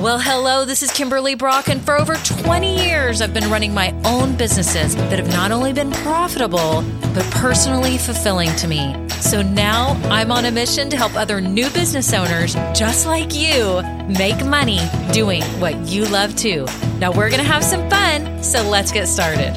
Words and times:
Well, 0.00 0.18
hello, 0.18 0.64
this 0.64 0.82
is 0.82 0.90
Kimberly 0.90 1.34
Brock, 1.34 1.68
and 1.68 1.78
for 1.84 1.94
over 2.00 2.14
20 2.14 2.86
years, 2.86 3.20
I've 3.20 3.34
been 3.34 3.50
running 3.50 3.74
my 3.74 3.92
own 4.06 4.34
businesses 4.34 4.96
that 4.96 5.18
have 5.18 5.28
not 5.28 5.52
only 5.52 5.74
been 5.74 5.90
profitable, 5.90 6.82
but 7.12 7.22
personally 7.32 7.98
fulfilling 7.98 8.48
to 8.56 8.66
me. 8.66 8.96
So 9.20 9.42
now 9.42 10.00
I'm 10.04 10.32
on 10.32 10.46
a 10.46 10.50
mission 10.50 10.88
to 10.88 10.96
help 10.96 11.14
other 11.16 11.42
new 11.42 11.68
business 11.68 12.14
owners 12.14 12.54
just 12.74 13.04
like 13.04 13.34
you 13.34 13.82
make 14.08 14.42
money 14.42 14.80
doing 15.12 15.42
what 15.60 15.76
you 15.86 16.06
love 16.06 16.34
to. 16.36 16.64
Now 16.98 17.12
we're 17.12 17.28
going 17.28 17.42
to 17.42 17.46
have 17.46 17.62
some 17.62 17.86
fun, 17.90 18.42
so 18.42 18.66
let's 18.70 18.90
get 18.92 19.06
started. 19.06 19.52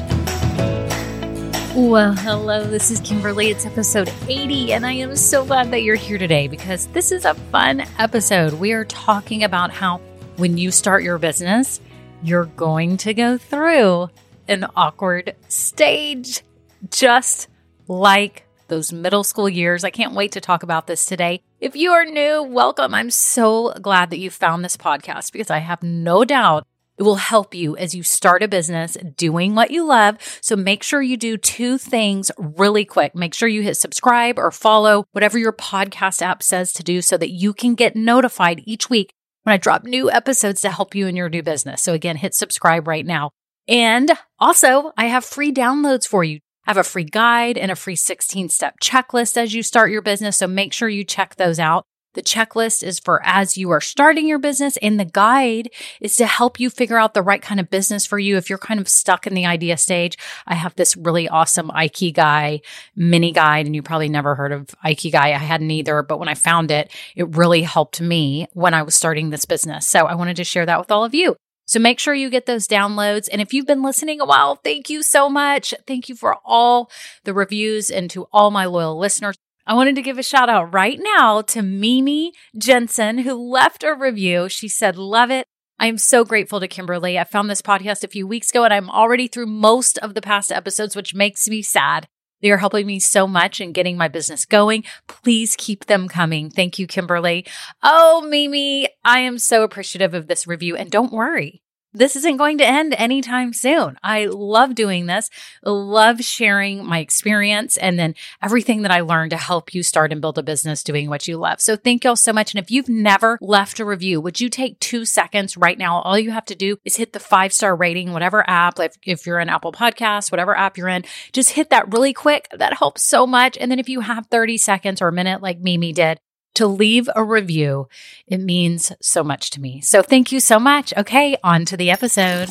Well, 1.74 2.12
hello, 2.12 2.64
this 2.64 2.90
is 2.90 3.00
Kimberly. 3.00 3.48
It's 3.48 3.64
episode 3.64 4.12
80, 4.28 4.74
and 4.74 4.84
I 4.84 4.92
am 4.92 5.16
so 5.16 5.42
glad 5.42 5.70
that 5.70 5.84
you're 5.84 5.96
here 5.96 6.18
today 6.18 6.48
because 6.48 6.86
this 6.88 7.12
is 7.12 7.24
a 7.24 7.32
fun 7.32 7.82
episode. 7.98 8.52
We 8.52 8.72
are 8.72 8.84
talking 8.84 9.42
about 9.42 9.70
how 9.70 10.02
when 10.36 10.58
you 10.58 10.70
start 10.70 11.04
your 11.04 11.18
business, 11.18 11.80
you're 12.22 12.46
going 12.46 12.96
to 12.98 13.14
go 13.14 13.38
through 13.38 14.10
an 14.48 14.66
awkward 14.74 15.36
stage, 15.48 16.42
just 16.90 17.48
like 17.86 18.44
those 18.66 18.92
middle 18.92 19.22
school 19.22 19.48
years. 19.48 19.84
I 19.84 19.90
can't 19.90 20.14
wait 20.14 20.32
to 20.32 20.40
talk 20.40 20.62
about 20.62 20.86
this 20.86 21.06
today. 21.06 21.40
If 21.60 21.76
you 21.76 21.92
are 21.92 22.04
new, 22.04 22.42
welcome. 22.42 22.94
I'm 22.94 23.10
so 23.10 23.74
glad 23.80 24.10
that 24.10 24.18
you 24.18 24.30
found 24.30 24.64
this 24.64 24.76
podcast 24.76 25.32
because 25.32 25.50
I 25.50 25.58
have 25.58 25.82
no 25.82 26.24
doubt 26.24 26.66
it 26.96 27.02
will 27.02 27.16
help 27.16 27.54
you 27.54 27.76
as 27.76 27.94
you 27.94 28.02
start 28.02 28.42
a 28.42 28.48
business 28.48 28.96
doing 29.16 29.54
what 29.54 29.70
you 29.70 29.84
love. 29.84 30.16
So 30.40 30.54
make 30.54 30.82
sure 30.82 31.02
you 31.02 31.16
do 31.16 31.36
two 31.36 31.76
things 31.76 32.30
really 32.38 32.84
quick. 32.84 33.14
Make 33.14 33.34
sure 33.34 33.48
you 33.48 33.62
hit 33.62 33.76
subscribe 33.76 34.38
or 34.38 34.50
follow 34.50 35.04
whatever 35.12 35.38
your 35.38 35.52
podcast 35.52 36.22
app 36.22 36.42
says 36.42 36.72
to 36.74 36.84
do 36.84 37.02
so 37.02 37.16
that 37.16 37.30
you 37.30 37.52
can 37.52 37.74
get 37.74 37.96
notified 37.96 38.62
each 38.64 38.88
week 38.88 39.12
when 39.44 39.54
I 39.54 39.58
drop 39.58 39.84
new 39.84 40.10
episodes 40.10 40.60
to 40.62 40.70
help 40.70 40.94
you 40.94 41.06
in 41.06 41.16
your 41.16 41.28
new 41.28 41.42
business. 41.42 41.82
So 41.82 41.92
again, 41.92 42.16
hit 42.16 42.34
subscribe 42.34 42.88
right 42.88 43.06
now. 43.06 43.30
And 43.68 44.10
also, 44.38 44.92
I 44.96 45.06
have 45.06 45.24
free 45.24 45.52
downloads 45.52 46.06
for 46.06 46.24
you. 46.24 46.40
I 46.66 46.70
have 46.70 46.76
a 46.76 46.82
free 46.82 47.04
guide 47.04 47.56
and 47.56 47.70
a 47.70 47.76
free 47.76 47.96
16 47.96 48.48
step 48.48 48.76
checklist 48.82 49.36
as 49.36 49.54
you 49.54 49.62
start 49.62 49.90
your 49.90 50.02
business. 50.02 50.38
So 50.38 50.46
make 50.46 50.72
sure 50.72 50.88
you 50.88 51.04
check 51.04 51.36
those 51.36 51.58
out. 51.58 51.84
The 52.14 52.22
checklist 52.22 52.82
is 52.82 52.98
for 52.98 53.20
as 53.24 53.56
you 53.56 53.70
are 53.70 53.80
starting 53.80 54.26
your 54.26 54.38
business, 54.38 54.76
and 54.78 54.98
the 54.98 55.04
guide 55.04 55.70
is 56.00 56.16
to 56.16 56.26
help 56.26 56.58
you 56.58 56.70
figure 56.70 56.98
out 56.98 57.14
the 57.14 57.22
right 57.22 57.42
kind 57.42 57.60
of 57.60 57.70
business 57.70 58.06
for 58.06 58.18
you. 58.18 58.36
If 58.36 58.48
you're 58.48 58.58
kind 58.58 58.80
of 58.80 58.88
stuck 58.88 59.26
in 59.26 59.34
the 59.34 59.46
idea 59.46 59.76
stage, 59.76 60.16
I 60.46 60.54
have 60.54 60.74
this 60.76 60.96
really 60.96 61.28
awesome 61.28 61.68
Ikigai 61.68 62.60
mini 62.96 63.32
guide, 63.32 63.66
and 63.66 63.74
you 63.74 63.82
probably 63.82 64.08
never 64.08 64.34
heard 64.34 64.52
of 64.52 64.66
Ikigai. 64.84 65.14
I 65.14 65.38
hadn't 65.38 65.70
either, 65.70 66.02
but 66.02 66.18
when 66.18 66.28
I 66.28 66.34
found 66.34 66.70
it, 66.70 66.92
it 67.14 67.36
really 67.36 67.62
helped 67.62 68.00
me 68.00 68.46
when 68.52 68.74
I 68.74 68.82
was 68.82 68.94
starting 68.94 69.30
this 69.30 69.44
business. 69.44 69.86
So 69.86 70.06
I 70.06 70.14
wanted 70.14 70.36
to 70.36 70.44
share 70.44 70.66
that 70.66 70.78
with 70.78 70.90
all 70.90 71.04
of 71.04 71.14
you. 71.14 71.36
So 71.66 71.80
make 71.80 71.98
sure 71.98 72.14
you 72.14 72.28
get 72.28 72.46
those 72.46 72.68
downloads. 72.68 73.28
And 73.32 73.40
if 73.40 73.54
you've 73.54 73.66
been 73.66 73.82
listening 73.82 74.20
a 74.20 74.26
while, 74.26 74.56
thank 74.56 74.90
you 74.90 75.02
so 75.02 75.30
much. 75.30 75.72
Thank 75.86 76.08
you 76.08 76.14
for 76.14 76.36
all 76.44 76.90
the 77.24 77.32
reviews 77.32 77.90
and 77.90 78.10
to 78.10 78.28
all 78.32 78.50
my 78.50 78.66
loyal 78.66 78.98
listeners. 78.98 79.36
I 79.66 79.74
wanted 79.74 79.94
to 79.94 80.02
give 80.02 80.18
a 80.18 80.22
shout 80.22 80.50
out 80.50 80.74
right 80.74 81.00
now 81.00 81.40
to 81.40 81.62
Mimi 81.62 82.32
Jensen, 82.56 83.18
who 83.18 83.32
left 83.34 83.82
a 83.82 83.94
review. 83.94 84.48
She 84.50 84.68
said, 84.68 84.96
Love 84.96 85.30
it. 85.30 85.46
I 85.78 85.86
am 85.86 85.96
so 85.96 86.24
grateful 86.24 86.60
to 86.60 86.68
Kimberly. 86.68 87.18
I 87.18 87.24
found 87.24 87.48
this 87.48 87.62
podcast 87.62 88.04
a 88.04 88.08
few 88.08 88.26
weeks 88.26 88.50
ago 88.50 88.64
and 88.64 88.74
I'm 88.74 88.90
already 88.90 89.26
through 89.26 89.46
most 89.46 89.98
of 89.98 90.14
the 90.14 90.20
past 90.20 90.52
episodes, 90.52 90.94
which 90.94 91.14
makes 91.14 91.48
me 91.48 91.62
sad. 91.62 92.06
They 92.42 92.50
are 92.50 92.58
helping 92.58 92.86
me 92.86 93.00
so 93.00 93.26
much 93.26 93.58
in 93.58 93.72
getting 93.72 93.96
my 93.96 94.06
business 94.06 94.44
going. 94.44 94.84
Please 95.08 95.56
keep 95.56 95.86
them 95.86 96.08
coming. 96.08 96.50
Thank 96.50 96.78
you, 96.78 96.86
Kimberly. 96.86 97.46
Oh, 97.82 98.20
Mimi, 98.28 98.86
I 99.02 99.20
am 99.20 99.38
so 99.38 99.62
appreciative 99.62 100.12
of 100.12 100.26
this 100.26 100.46
review. 100.46 100.76
And 100.76 100.90
don't 100.90 101.12
worry, 101.12 101.62
this 101.94 102.16
isn't 102.16 102.36
going 102.36 102.58
to 102.58 102.66
end 102.66 102.94
anytime 102.98 103.52
soon. 103.52 103.96
I 104.02 104.26
love 104.26 104.74
doing 104.74 105.06
this, 105.06 105.30
love 105.62 106.20
sharing 106.22 106.84
my 106.84 106.98
experience 106.98 107.76
and 107.76 107.98
then 107.98 108.14
everything 108.42 108.82
that 108.82 108.90
I 108.90 109.00
learned 109.00 109.30
to 109.30 109.36
help 109.36 109.72
you 109.72 109.82
start 109.82 110.12
and 110.12 110.20
build 110.20 110.36
a 110.36 110.42
business 110.42 110.82
doing 110.82 111.08
what 111.08 111.28
you 111.28 111.36
love. 111.36 111.60
So 111.60 111.76
thank 111.76 112.04
y'all 112.04 112.16
so 112.16 112.32
much. 112.32 112.52
And 112.52 112.62
if 112.62 112.70
you've 112.70 112.88
never 112.88 113.38
left 113.40 113.78
a 113.78 113.84
review, 113.84 114.20
would 114.20 114.40
you 114.40 114.48
take 114.48 114.78
two 114.80 115.04
seconds 115.04 115.56
right 115.56 115.78
now? 115.78 116.00
All 116.00 116.18
you 116.18 116.32
have 116.32 116.46
to 116.46 116.54
do 116.54 116.78
is 116.84 116.96
hit 116.96 117.12
the 117.12 117.20
five 117.20 117.52
star 117.52 117.76
rating, 117.76 118.12
whatever 118.12 118.48
app, 118.48 118.80
if, 118.80 118.96
if 119.04 119.26
you're 119.26 119.38
in 119.38 119.48
Apple 119.48 119.72
Podcasts, 119.72 120.32
whatever 120.32 120.56
app 120.56 120.76
you're 120.76 120.88
in, 120.88 121.04
just 121.32 121.50
hit 121.50 121.70
that 121.70 121.92
really 121.92 122.12
quick. 122.12 122.48
That 122.52 122.74
helps 122.74 123.02
so 123.02 123.26
much. 123.26 123.56
And 123.58 123.70
then 123.70 123.78
if 123.78 123.88
you 123.88 124.00
have 124.00 124.26
30 124.26 124.58
seconds 124.58 125.00
or 125.00 125.08
a 125.08 125.12
minute 125.12 125.40
like 125.40 125.60
Mimi 125.60 125.92
did, 125.92 126.18
to 126.54 126.66
leave 126.66 127.08
a 127.14 127.22
review. 127.22 127.88
It 128.26 128.40
means 128.40 128.92
so 129.00 129.22
much 129.22 129.50
to 129.50 129.60
me. 129.60 129.80
So 129.80 130.02
thank 130.02 130.32
you 130.32 130.40
so 130.40 130.58
much. 130.58 130.94
Okay, 130.96 131.36
on 131.42 131.64
to 131.66 131.76
the 131.76 131.90
episode. 131.90 132.50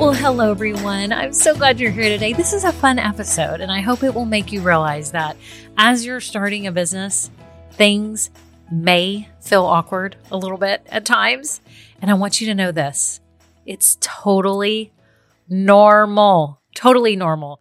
Well, 0.00 0.14
hello, 0.14 0.50
everyone. 0.50 1.12
I'm 1.12 1.34
so 1.34 1.54
glad 1.54 1.78
you're 1.78 1.90
here 1.90 2.08
today. 2.08 2.32
This 2.32 2.54
is 2.54 2.64
a 2.64 2.72
fun 2.72 2.98
episode, 2.98 3.60
and 3.60 3.70
I 3.70 3.80
hope 3.80 4.02
it 4.02 4.14
will 4.14 4.24
make 4.24 4.50
you 4.50 4.62
realize 4.62 5.12
that 5.12 5.36
as 5.76 6.06
you're 6.06 6.22
starting 6.22 6.66
a 6.66 6.72
business, 6.72 7.30
things 7.72 8.30
may 8.72 9.28
feel 9.40 9.64
awkward 9.64 10.16
a 10.30 10.38
little 10.38 10.56
bit 10.56 10.86
at 10.90 11.04
times. 11.04 11.60
And 12.00 12.10
I 12.10 12.14
want 12.14 12.40
you 12.40 12.46
to 12.46 12.54
know 12.54 12.72
this 12.72 13.20
it's 13.66 13.98
totally 14.00 14.90
normal, 15.50 16.62
totally 16.74 17.16
normal. 17.16 17.60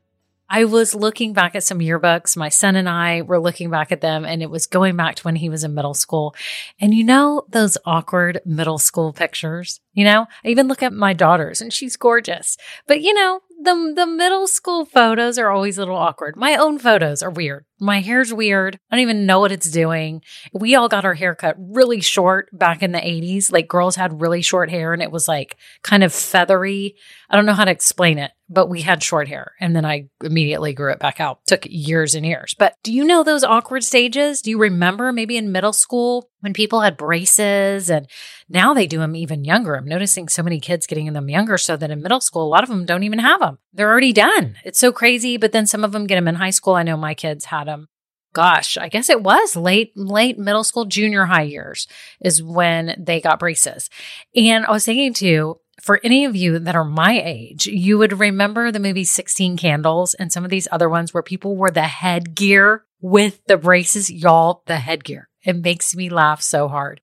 I 0.52 0.66
was 0.66 0.96
looking 0.96 1.34
back 1.34 1.56
at 1.56 1.64
some 1.64 1.78
yearbooks. 1.78 2.36
My 2.36 2.50
son 2.50 2.76
and 2.76 2.90
I 2.90 3.22
were 3.22 3.40
looking 3.40 3.70
back 3.70 3.92
at 3.92 4.02
them, 4.02 4.26
and 4.26 4.42
it 4.42 4.50
was 4.50 4.66
going 4.66 4.96
back 4.96 5.16
to 5.16 5.24
when 5.24 5.36
he 5.36 5.48
was 5.48 5.64
in 5.64 5.76
middle 5.76 5.94
school. 5.94 6.34
And 6.82 6.94
you 6.94 7.04
know, 7.04 7.44
those 7.50 7.78
awkward 7.86 8.42
middle 8.46 8.80
school 8.80 9.14
pictures? 9.14 9.80
You 9.94 10.06
know, 10.06 10.26
I 10.44 10.48
even 10.48 10.68
look 10.68 10.82
at 10.82 10.94
my 10.94 11.14
daughter's 11.14 11.62
and 11.62 11.72
she's 11.72 11.98
gorgeous. 11.98 12.58
But 12.88 13.02
you 13.02 13.14
know, 13.14 13.42
the, 13.62 13.94
the 13.96 14.08
middle 14.08 14.48
school 14.48 14.86
photos 14.86 15.38
are 15.38 15.52
always 15.52 15.78
a 15.78 15.82
little 15.82 15.98
awkward. 15.98 16.36
My 16.36 16.56
own 16.56 16.80
photos 16.80 17.22
are 17.22 17.30
weird. 17.30 17.66
My 17.80 18.02
hair's 18.02 18.34
weird. 18.34 18.80
I 18.92 18.96
don't 18.96 19.04
even 19.04 19.26
know 19.26 19.40
what 19.40 19.52
it's 19.52 19.72
doing. 19.72 20.22
We 20.54 20.76
all 20.76 20.90
got 20.90 21.06
our 21.06 21.14
hair 21.14 21.34
cut 21.34 21.56
really 21.58 22.02
short 22.02 22.50
back 22.52 22.84
in 22.84 22.92
the 22.92 23.00
80s. 23.00 23.52
Like 23.52 23.68
girls 23.68 23.96
had 23.96 24.22
really 24.22 24.42
short 24.42 24.70
hair 24.70 24.92
and 24.94 25.02
it 25.02 25.12
was 25.12 25.28
like 25.28 25.58
kind 25.82 26.04
of 26.04 26.14
feathery. 26.14 26.96
I 27.30 27.36
don't 27.36 27.46
know 27.46 27.54
how 27.54 27.66
to 27.66 27.72
explain 27.72 28.18
it, 28.18 28.32
but 28.50 28.70
we 28.70 28.82
had 28.82 29.02
short 29.02 29.30
hair 29.30 29.54
and 29.60 29.76
then 29.76 29.86
I 29.86 30.10
immediately 30.22 30.74
grew 30.74 30.92
it 30.92 31.00
back 31.00 31.22
out. 31.22 31.46
Took 31.46 31.66
years 31.70 32.16
and 32.16 32.26
years. 32.26 32.54
But 32.58 32.76
do 32.84 32.92
you 32.92 33.06
know 33.06 33.24
those 33.24 33.44
awkward 33.44 33.84
stages? 33.84 34.42
Do 34.42 34.50
you 34.50 34.58
remember 34.58 35.14
maybe 35.14 35.38
in 35.38 35.52
middle 35.52 35.74
school 35.74 36.30
when 36.42 36.54
people 36.54 36.82
had 36.82 36.98
braces 36.98 37.90
and 37.90 38.08
now 38.50 38.74
they 38.74 38.88
do 38.88 39.00
them 39.00 39.16
even 39.16 39.46
younger? 39.46 39.76
I'm 39.76 39.86
noticing 39.86 40.28
so 40.28 40.44
many 40.44 40.60
kids 40.60 40.88
getting 40.88 41.14
them 41.14 41.30
younger 41.30 41.58
so 41.58 41.78
that 41.78 41.92
in 41.92 42.02
middle 42.02 42.22
school, 42.22 42.46
a 42.46 42.50
lot 42.50 42.64
of 42.64 42.70
them 42.70 42.86
don't 42.86 43.04
even 43.04 43.20
have 43.20 43.40
them. 43.40 43.60
They're 43.74 43.90
already 43.90 44.14
done. 44.14 44.56
It's 44.64 44.80
so 44.80 44.92
crazy. 44.92 45.38
But 45.38 45.52
then 45.52 45.68
some 45.68 45.84
of 45.84 45.92
them 45.92 46.08
get 46.08 46.16
them 46.16 46.28
in 46.28 46.36
high 46.36 46.50
school. 46.50 46.76
I 46.76 46.84
know 46.84 46.98
my 46.98 47.14
kids 47.14 47.46
had 47.46 47.68
them. 47.68 47.88
Gosh, 48.34 48.78
I 48.78 48.90
guess 48.90 49.10
it 49.10 49.24
was 49.24 49.56
late, 49.56 49.92
late 49.96 50.38
middle 50.38 50.64
school, 50.64 50.86
junior 50.86 51.26
high 51.26 51.44
years 51.44 51.88
is 52.22 52.44
when 52.44 52.96
they 53.00 53.20
got 53.20 53.40
braces. 53.40 53.90
And 54.36 54.66
I 54.66 54.72
was 54.72 54.86
thinking 54.86 55.14
too, 55.14 55.60
for 55.82 56.00
any 56.04 56.26
of 56.26 56.36
you 56.36 56.60
that 56.60 56.76
are 56.76 56.86
my 56.86 57.20
age, 57.20 57.66
you 57.66 57.98
would 57.98 58.20
remember 58.20 58.72
the 58.72 58.80
movie 58.80 59.04
16 59.04 59.58
Candles 59.58 60.14
and 60.14 60.32
some 60.32 60.44
of 60.44 60.52
these 60.52 60.68
other 60.72 60.90
ones 60.90 61.14
where 61.14 61.24
people 61.24 61.56
wore 61.56 61.72
the 61.72 61.84
headgear 61.84 62.86
with 63.02 63.44
the 63.46 63.58
braces. 63.58 64.12
Y'all, 64.12 64.62
the 64.68 64.78
headgear. 64.78 65.30
It 65.44 65.56
makes 65.56 65.96
me 65.96 66.10
laugh 66.10 66.42
so 66.42 66.68
hard. 66.68 67.02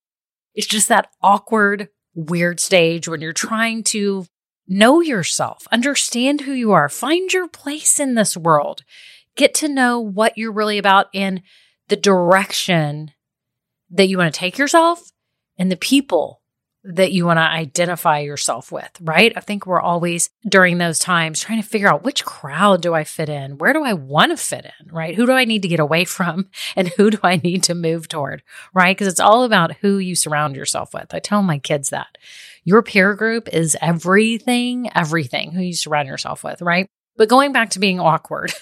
It's 0.54 0.66
just 0.66 0.88
that 0.88 1.08
awkward, 1.22 1.88
weird 2.14 2.60
stage 2.60 3.08
when 3.08 3.20
you're 3.20 3.32
trying 3.32 3.82
to 3.84 4.26
know 4.68 5.00
yourself, 5.00 5.66
understand 5.70 6.42
who 6.42 6.52
you 6.52 6.72
are, 6.72 6.88
find 6.88 7.32
your 7.32 7.48
place 7.48 8.00
in 8.00 8.14
this 8.14 8.36
world, 8.36 8.82
get 9.36 9.54
to 9.54 9.68
know 9.68 10.00
what 10.00 10.36
you're 10.36 10.52
really 10.52 10.78
about 10.78 11.06
and 11.14 11.42
the 11.88 11.96
direction 11.96 13.12
that 13.90 14.08
you 14.08 14.18
want 14.18 14.32
to 14.32 14.38
take 14.38 14.58
yourself 14.58 15.10
and 15.58 15.70
the 15.70 15.76
people 15.76 16.40
that 16.88 17.12
you 17.12 17.26
want 17.26 17.38
to 17.38 17.42
identify 17.42 18.20
yourself 18.20 18.70
with, 18.70 18.90
right? 19.00 19.32
I 19.36 19.40
think 19.40 19.66
we're 19.66 19.80
always 19.80 20.30
during 20.48 20.78
those 20.78 21.00
times 21.00 21.40
trying 21.40 21.60
to 21.60 21.68
figure 21.68 21.88
out 21.88 22.04
which 22.04 22.24
crowd 22.24 22.80
do 22.80 22.94
I 22.94 23.02
fit 23.02 23.28
in? 23.28 23.58
Where 23.58 23.72
do 23.72 23.82
I 23.82 23.92
want 23.92 24.30
to 24.30 24.36
fit 24.36 24.66
in, 24.66 24.92
right? 24.92 25.14
Who 25.14 25.26
do 25.26 25.32
I 25.32 25.44
need 25.44 25.62
to 25.62 25.68
get 25.68 25.80
away 25.80 26.04
from 26.16 26.48
and 26.76 26.88
who 26.88 27.10
do 27.10 27.18
I 27.22 27.36
need 27.36 27.64
to 27.64 27.74
move 27.74 28.08
toward, 28.08 28.42
right? 28.72 28.96
Because 28.96 29.08
it's 29.08 29.20
all 29.20 29.42
about 29.42 29.76
who 29.76 29.98
you 29.98 30.14
surround 30.14 30.54
yourself 30.54 30.94
with. 30.94 31.12
I 31.12 31.18
tell 31.18 31.42
my 31.42 31.58
kids 31.58 31.90
that 31.90 32.18
your 32.64 32.82
peer 32.82 33.14
group 33.14 33.48
is 33.52 33.76
everything, 33.80 34.90
everything 34.94 35.52
who 35.52 35.62
you 35.62 35.74
surround 35.74 36.08
yourself 36.08 36.44
with, 36.44 36.62
right? 36.62 36.88
But 37.16 37.28
going 37.28 37.52
back 37.52 37.70
to 37.70 37.80
being 37.80 37.98
awkward, 37.98 38.52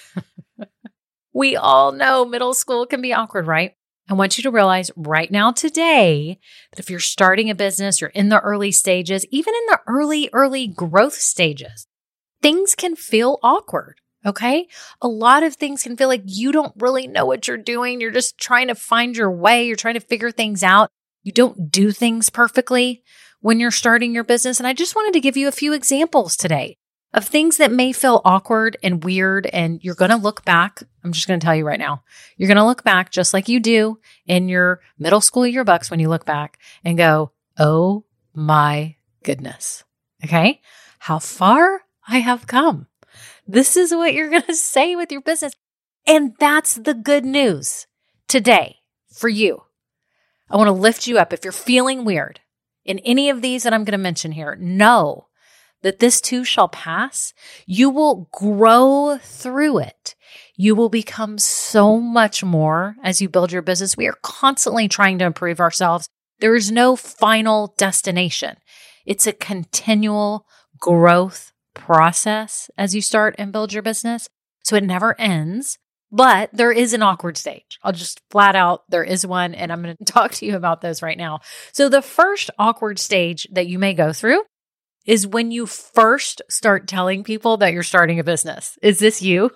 we 1.33 1.55
all 1.55 1.91
know 1.91 2.25
middle 2.25 2.53
school 2.53 2.85
can 2.87 3.01
be 3.01 3.13
awkward, 3.13 3.45
right? 3.45 3.75
I 4.07 4.13
want 4.13 4.37
you 4.37 4.43
to 4.43 4.51
realize 4.51 4.91
right 4.95 5.31
now, 5.31 5.51
today, 5.51 6.39
that 6.71 6.79
if 6.79 6.89
you're 6.89 6.99
starting 6.99 7.49
a 7.49 7.55
business, 7.55 7.99
you're 7.99 8.11
in 8.11 8.29
the 8.29 8.39
early 8.39 8.71
stages, 8.71 9.25
even 9.31 9.53
in 9.53 9.65
the 9.67 9.79
early, 9.87 10.29
early 10.31 10.67
growth 10.67 11.15
stages, 11.15 11.87
things 12.41 12.75
can 12.75 12.95
feel 12.95 13.39
awkward. 13.41 13.99
Okay. 14.25 14.67
A 15.01 15.07
lot 15.07 15.43
of 15.43 15.55
things 15.55 15.83
can 15.83 15.97
feel 15.97 16.07
like 16.07 16.23
you 16.25 16.51
don't 16.51 16.73
really 16.79 17.07
know 17.07 17.25
what 17.25 17.47
you're 17.47 17.57
doing. 17.57 18.01
You're 18.01 18.11
just 18.11 18.37
trying 18.39 18.67
to 18.67 18.75
find 18.75 19.15
your 19.15 19.31
way. 19.31 19.65
You're 19.67 19.75
trying 19.75 19.93
to 19.95 19.99
figure 19.99 20.31
things 20.31 20.63
out. 20.63 20.89
You 21.23 21.31
don't 21.31 21.71
do 21.71 21.91
things 21.91 22.29
perfectly 22.29 23.03
when 23.41 23.59
you're 23.59 23.71
starting 23.71 24.13
your 24.13 24.23
business. 24.23 24.59
And 24.59 24.65
I 24.65 24.73
just 24.73 24.95
wanted 24.95 25.13
to 25.13 25.19
give 25.19 25.37
you 25.37 25.47
a 25.47 25.51
few 25.51 25.73
examples 25.73 26.35
today 26.35 26.77
of 27.15 27.25
things 27.25 27.57
that 27.57 27.71
may 27.71 27.93
feel 27.93 28.21
awkward 28.25 28.77
and 28.83 29.03
weird. 29.03 29.47
And 29.47 29.83
you're 29.83 29.95
going 29.95 30.11
to 30.11 30.17
look 30.17 30.45
back. 30.45 30.83
I'm 31.03 31.13
just 31.13 31.27
going 31.27 31.39
to 31.39 31.43
tell 31.43 31.55
you 31.55 31.65
right 31.65 31.79
now, 31.79 32.03
you're 32.37 32.47
going 32.47 32.57
to 32.57 32.65
look 32.65 32.83
back 32.83 33.09
just 33.09 33.33
like 33.33 33.47
you 33.47 33.59
do 33.59 33.99
in 34.27 34.49
your 34.49 34.81
middle 34.99 35.21
school 35.21 35.43
yearbooks 35.43 35.89
when 35.89 35.99
you 35.99 36.09
look 36.09 36.25
back 36.25 36.59
and 36.83 36.97
go, 36.97 37.31
Oh 37.57 38.03
my 38.33 38.97
goodness. 39.23 39.85
Okay. 40.23 40.61
How 40.99 41.19
far 41.19 41.81
I 42.07 42.19
have 42.19 42.47
come. 42.47 42.87
This 43.47 43.77
is 43.77 43.93
what 43.93 44.13
you're 44.13 44.29
going 44.29 44.41
to 44.47 44.55
say 44.55 44.95
with 44.95 45.11
your 45.11 45.21
business. 45.21 45.53
And 46.05 46.35
that's 46.37 46.75
the 46.75 46.93
good 46.93 47.25
news 47.25 47.87
today 48.27 48.77
for 49.09 49.29
you. 49.29 49.63
I 50.49 50.57
want 50.57 50.67
to 50.67 50.73
lift 50.73 51.07
you 51.07 51.17
up. 51.17 51.33
If 51.33 51.43
you're 51.43 51.53
feeling 51.53 52.05
weird 52.05 52.41
in 52.83 52.99
any 52.99 53.29
of 53.29 53.41
these 53.41 53.63
that 53.63 53.73
I'm 53.73 53.83
going 53.83 53.93
to 53.93 53.97
mention 53.97 54.33
here, 54.33 54.55
know 54.59 55.27
that 55.85 55.99
this 55.99 56.19
too 56.19 56.43
shall 56.43 56.67
pass, 56.67 57.31
you 57.67 57.91
will 57.91 58.27
grow 58.31 59.19
through 59.21 59.77
it. 59.77 60.15
You 60.55 60.73
will 60.73 60.89
become 60.89 61.37
so 61.37 61.99
much 61.99 62.43
more 62.43 62.95
as 63.03 63.21
you 63.21 63.29
build 63.29 63.51
your 63.51 63.61
business. 63.61 63.95
We 63.95 64.07
are 64.07 64.17
constantly 64.23 64.87
trying 64.87 65.19
to 65.19 65.25
improve 65.25 65.59
ourselves. 65.59 66.09
There 66.39 66.55
is 66.55 66.71
no 66.71 66.95
final 66.95 67.75
destination. 67.77 68.57
It's 69.05 69.27
a 69.27 69.31
continual 69.31 70.47
growth 70.79 71.51
process 71.75 72.67
as 72.79 72.95
you 72.95 73.01
start 73.01 73.35
and 73.37 73.53
build 73.53 73.71
your 73.71 73.83
business. 73.83 74.27
So 74.63 74.75
it 74.75 74.83
never 74.83 75.13
ends, 75.21 75.77
but 76.11 76.49
there 76.51 76.71
is 76.71 76.93
an 76.93 77.03
awkward 77.03 77.37
stage. 77.37 77.77
I'll 77.83 77.91
just 77.93 78.23
flat 78.31 78.55
out, 78.55 78.89
there 78.89 79.03
is 79.03 79.23
one, 79.23 79.53
and 79.53 79.71
I'm 79.71 79.83
going 79.83 79.97
to 80.03 80.11
talk 80.11 80.31
to 80.31 80.47
you 80.47 80.55
about 80.55 80.81
those 80.81 81.03
right 81.03 81.17
now. 81.17 81.41
So 81.73 81.89
the 81.89 82.01
first 82.01 82.49
awkward 82.57 82.97
stage 82.97 83.47
that 83.51 83.67
you 83.67 83.77
may 83.77 83.93
go 83.93 84.13
through 84.13 84.41
is 85.05 85.27
when 85.27 85.51
you 85.51 85.65
first 85.65 86.41
start 86.49 86.87
telling 86.87 87.23
people 87.23 87.57
that 87.57 87.73
you're 87.73 87.83
starting 87.83 88.19
a 88.19 88.23
business. 88.23 88.77
Is 88.81 88.99
this 88.99 89.21
you? 89.21 89.51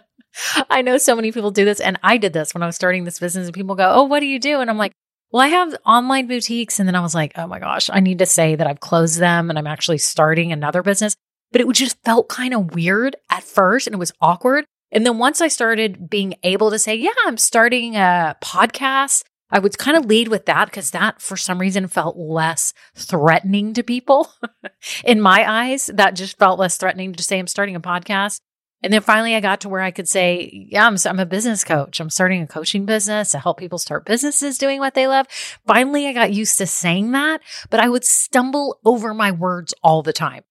I 0.70 0.82
know 0.82 0.98
so 0.98 1.14
many 1.14 1.32
people 1.32 1.50
do 1.50 1.64
this, 1.64 1.80
and 1.80 1.98
I 2.02 2.16
did 2.16 2.32
this 2.32 2.54
when 2.54 2.62
I 2.62 2.66
was 2.66 2.76
starting 2.76 3.04
this 3.04 3.20
business, 3.20 3.46
and 3.46 3.54
people 3.54 3.76
go, 3.76 3.92
Oh, 3.94 4.04
what 4.04 4.20
do 4.20 4.26
you 4.26 4.38
do? 4.38 4.60
And 4.60 4.70
I'm 4.70 4.78
like, 4.78 4.92
Well, 5.30 5.42
I 5.42 5.48
have 5.48 5.76
online 5.84 6.26
boutiques. 6.26 6.78
And 6.78 6.88
then 6.88 6.96
I 6.96 7.00
was 7.00 7.14
like, 7.14 7.32
Oh 7.36 7.46
my 7.46 7.58
gosh, 7.58 7.90
I 7.92 8.00
need 8.00 8.18
to 8.18 8.26
say 8.26 8.56
that 8.56 8.66
I've 8.66 8.80
closed 8.80 9.18
them 9.18 9.50
and 9.50 9.58
I'm 9.58 9.66
actually 9.66 9.98
starting 9.98 10.52
another 10.52 10.82
business. 10.82 11.16
But 11.52 11.60
it 11.60 11.72
just 11.72 12.02
felt 12.04 12.28
kind 12.28 12.52
of 12.52 12.74
weird 12.74 13.16
at 13.30 13.44
first 13.44 13.86
and 13.86 13.94
it 13.94 13.98
was 13.98 14.12
awkward. 14.20 14.64
And 14.90 15.06
then 15.06 15.18
once 15.18 15.40
I 15.40 15.48
started 15.48 16.08
being 16.10 16.34
able 16.42 16.70
to 16.70 16.78
say, 16.78 16.94
Yeah, 16.94 17.10
I'm 17.26 17.38
starting 17.38 17.96
a 17.96 18.36
podcast 18.42 19.24
I 19.54 19.60
would 19.60 19.78
kind 19.78 19.96
of 19.96 20.06
lead 20.06 20.26
with 20.26 20.46
that 20.46 20.64
because 20.64 20.90
that 20.90 21.22
for 21.22 21.36
some 21.36 21.60
reason 21.60 21.86
felt 21.86 22.16
less 22.16 22.74
threatening 22.96 23.72
to 23.74 23.84
people. 23.84 24.28
In 25.04 25.20
my 25.20 25.48
eyes, 25.48 25.86
that 25.94 26.16
just 26.16 26.38
felt 26.38 26.58
less 26.58 26.76
threatening 26.76 27.12
to 27.12 27.22
say 27.22 27.38
I'm 27.38 27.46
starting 27.46 27.76
a 27.76 27.80
podcast. 27.80 28.40
And 28.82 28.92
then 28.92 29.00
finally, 29.00 29.36
I 29.36 29.40
got 29.40 29.60
to 29.60 29.68
where 29.68 29.80
I 29.80 29.92
could 29.92 30.08
say, 30.08 30.66
Yeah, 30.68 30.88
I'm, 30.88 30.96
I'm 31.06 31.20
a 31.20 31.24
business 31.24 31.62
coach. 31.62 32.00
I'm 32.00 32.10
starting 32.10 32.42
a 32.42 32.48
coaching 32.48 32.84
business 32.84 33.30
to 33.30 33.38
help 33.38 33.58
people 33.58 33.78
start 33.78 34.04
businesses 34.04 34.58
doing 34.58 34.80
what 34.80 34.94
they 34.94 35.06
love. 35.06 35.28
Finally, 35.64 36.08
I 36.08 36.12
got 36.12 36.32
used 36.32 36.58
to 36.58 36.66
saying 36.66 37.12
that, 37.12 37.40
but 37.70 37.78
I 37.78 37.88
would 37.88 38.04
stumble 38.04 38.80
over 38.84 39.14
my 39.14 39.30
words 39.30 39.72
all 39.84 40.02
the 40.02 40.12
time. 40.12 40.42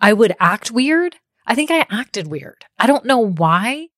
I 0.00 0.12
would 0.12 0.36
act 0.38 0.70
weird. 0.70 1.16
I 1.48 1.56
think 1.56 1.72
I 1.72 1.84
acted 1.90 2.28
weird. 2.28 2.64
I 2.78 2.86
don't 2.86 3.04
know 3.06 3.18
why, 3.18 3.88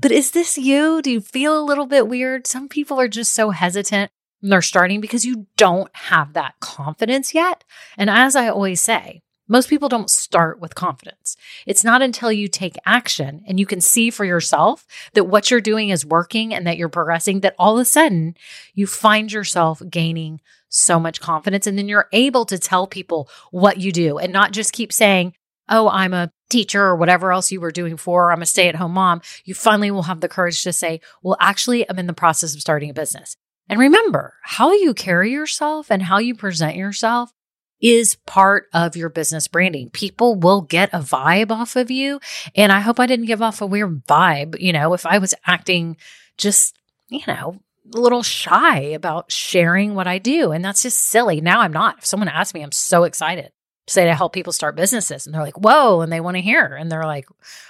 but 0.00 0.12
is 0.12 0.30
this 0.30 0.56
you? 0.56 1.02
Do 1.02 1.10
you 1.10 1.20
feel 1.20 1.58
a 1.58 1.64
little 1.64 1.86
bit 1.86 2.08
weird? 2.08 2.46
Some 2.46 2.68
people 2.68 3.00
are 3.00 3.08
just 3.08 3.32
so 3.32 3.50
hesitant 3.50 4.10
when 4.40 4.50
they're 4.50 4.62
starting 4.62 5.00
because 5.00 5.24
you 5.24 5.46
don't 5.56 5.90
have 5.94 6.32
that 6.32 6.54
confidence 6.60 7.34
yet. 7.34 7.64
And 7.96 8.08
as 8.08 8.36
I 8.36 8.48
always 8.48 8.80
say, 8.80 9.22
most 9.50 9.68
people 9.68 9.88
don't 9.88 10.08
start 10.08 10.60
with 10.60 10.76
confidence. 10.76 11.36
It's 11.66 11.82
not 11.82 12.02
until 12.02 12.30
you 12.30 12.46
take 12.46 12.76
action 12.86 13.42
and 13.48 13.58
you 13.58 13.66
can 13.66 13.80
see 13.80 14.08
for 14.10 14.24
yourself 14.24 14.86
that 15.14 15.24
what 15.24 15.50
you're 15.50 15.60
doing 15.60 15.88
is 15.88 16.06
working 16.06 16.54
and 16.54 16.64
that 16.68 16.76
you're 16.76 16.88
progressing 16.88 17.40
that 17.40 17.56
all 17.58 17.76
of 17.76 17.82
a 17.82 17.84
sudden 17.84 18.36
you 18.74 18.86
find 18.86 19.32
yourself 19.32 19.82
gaining 19.90 20.40
so 20.68 21.00
much 21.00 21.20
confidence. 21.20 21.66
And 21.66 21.76
then 21.76 21.88
you're 21.88 22.08
able 22.12 22.44
to 22.46 22.58
tell 22.58 22.86
people 22.86 23.28
what 23.50 23.78
you 23.78 23.90
do 23.90 24.18
and 24.18 24.32
not 24.32 24.52
just 24.52 24.72
keep 24.72 24.92
saying, 24.92 25.34
Oh, 25.68 25.88
I'm 25.88 26.14
a 26.14 26.32
teacher 26.50 26.82
or 26.82 26.96
whatever 26.96 27.32
else 27.32 27.50
you 27.50 27.60
were 27.60 27.70
doing 27.70 27.96
for, 27.96 28.30
I'm 28.30 28.42
a 28.42 28.46
stay 28.46 28.68
at 28.68 28.74
home 28.74 28.92
mom, 28.92 29.22
you 29.44 29.54
finally 29.54 29.90
will 29.90 30.02
have 30.02 30.20
the 30.20 30.28
courage 30.28 30.62
to 30.64 30.72
say, 30.72 31.00
well, 31.22 31.36
actually, 31.40 31.88
I'm 31.88 31.98
in 31.98 32.06
the 32.06 32.12
process 32.12 32.54
of 32.54 32.60
starting 32.60 32.90
a 32.90 32.94
business. 32.94 33.36
And 33.68 33.78
remember, 33.78 34.34
how 34.42 34.72
you 34.72 34.94
carry 34.94 35.30
yourself 35.30 35.90
and 35.90 36.02
how 36.02 36.18
you 36.18 36.34
present 36.34 36.76
yourself 36.76 37.32
is 37.80 38.16
part 38.26 38.66
of 38.74 38.96
your 38.96 39.08
business 39.08 39.48
branding. 39.48 39.90
People 39.90 40.34
will 40.34 40.60
get 40.60 40.92
a 40.92 40.98
vibe 40.98 41.50
off 41.50 41.76
of 41.76 41.90
you. 41.90 42.20
And 42.54 42.72
I 42.72 42.80
hope 42.80 43.00
I 43.00 43.06
didn't 43.06 43.26
give 43.26 43.40
off 43.40 43.62
a 43.62 43.66
weird 43.66 44.04
vibe. 44.06 44.60
You 44.60 44.72
know, 44.72 44.92
if 44.92 45.06
I 45.06 45.18
was 45.18 45.34
acting 45.46 45.96
just, 46.36 46.76
you 47.08 47.22
know, 47.26 47.60
a 47.94 47.98
little 47.98 48.22
shy 48.22 48.80
about 48.80 49.32
sharing 49.32 49.94
what 49.94 50.06
I 50.06 50.18
do. 50.18 50.52
And 50.52 50.64
that's 50.64 50.82
just 50.82 50.98
silly. 50.98 51.40
Now 51.40 51.60
I'm 51.60 51.72
not. 51.72 51.98
If 51.98 52.06
someone 52.06 52.28
asks 52.28 52.54
me, 52.54 52.62
I'm 52.62 52.72
so 52.72 53.04
excited 53.04 53.50
say 53.90 54.04
to 54.04 54.14
help 54.14 54.32
people 54.32 54.52
start 54.52 54.76
businesses. 54.76 55.26
And 55.26 55.34
they're 55.34 55.42
like, 55.42 55.58
whoa, 55.58 56.00
and 56.00 56.12
they 56.12 56.20
want 56.20 56.36
to 56.36 56.42
hear. 56.42 56.64
And 56.64 56.90
they're 56.90 57.06
like, 57.06 57.26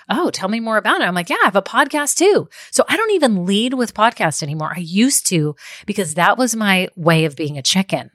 oh, 0.08 0.30
tell 0.30 0.48
me 0.48 0.60
more 0.60 0.76
about 0.76 1.00
it. 1.00 1.04
I'm 1.04 1.14
like, 1.14 1.30
yeah, 1.30 1.36
I 1.42 1.46
have 1.46 1.56
a 1.56 1.62
podcast 1.62 2.16
too. 2.16 2.48
So 2.70 2.84
I 2.88 2.96
don't 2.96 3.12
even 3.12 3.46
lead 3.46 3.74
with 3.74 3.94
podcasts 3.94 4.42
anymore. 4.42 4.72
I 4.74 4.80
used 4.80 5.26
to 5.28 5.56
because 5.86 6.14
that 6.14 6.38
was 6.38 6.54
my 6.54 6.88
way 6.96 7.24
of 7.24 7.36
being 7.36 7.58
a 7.58 7.62
chicken. 7.62 8.10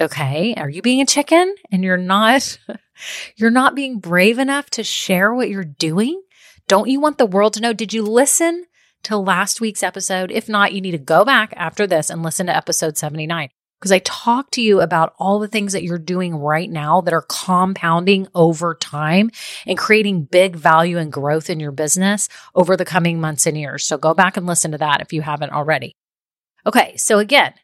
Okay. 0.00 0.54
Are 0.56 0.68
you 0.68 0.82
being 0.82 1.00
a 1.00 1.06
chicken 1.06 1.54
and 1.70 1.82
you're 1.82 1.96
not, 1.96 2.58
you're 3.36 3.50
not 3.50 3.74
being 3.74 3.98
brave 3.98 4.38
enough 4.38 4.70
to 4.70 4.84
share 4.84 5.34
what 5.34 5.48
you're 5.48 5.64
doing? 5.64 6.22
Don't 6.68 6.90
you 6.90 7.00
want 7.00 7.18
the 7.18 7.26
world 7.26 7.54
to 7.54 7.60
know? 7.60 7.72
Did 7.72 7.92
you 7.92 8.02
listen 8.02 8.66
to 9.04 9.16
last 9.16 9.60
week's 9.60 9.82
episode? 9.82 10.30
If 10.30 10.48
not, 10.48 10.72
you 10.72 10.80
need 10.80 10.92
to 10.92 10.98
go 10.98 11.24
back 11.24 11.54
after 11.56 11.86
this 11.86 12.10
and 12.10 12.22
listen 12.22 12.46
to 12.46 12.56
episode 12.56 12.96
79 12.98 13.50
because 13.78 13.92
I 13.92 13.98
talk 14.00 14.50
to 14.52 14.62
you 14.62 14.80
about 14.80 15.14
all 15.18 15.38
the 15.38 15.48
things 15.48 15.72
that 15.72 15.82
you're 15.82 15.98
doing 15.98 16.34
right 16.34 16.70
now 16.70 17.00
that 17.02 17.14
are 17.14 17.26
compounding 17.28 18.26
over 18.34 18.74
time 18.74 19.30
and 19.66 19.78
creating 19.78 20.24
big 20.24 20.56
value 20.56 20.98
and 20.98 21.12
growth 21.12 21.50
in 21.50 21.60
your 21.60 21.72
business 21.72 22.28
over 22.54 22.76
the 22.76 22.84
coming 22.84 23.20
months 23.20 23.46
and 23.46 23.56
years. 23.58 23.84
So 23.84 23.98
go 23.98 24.14
back 24.14 24.36
and 24.36 24.46
listen 24.46 24.72
to 24.72 24.78
that 24.78 25.00
if 25.02 25.12
you 25.12 25.22
haven't 25.22 25.52
already. 25.52 25.94
Okay. 26.64 26.96
So 26.96 27.18
again, 27.18 27.54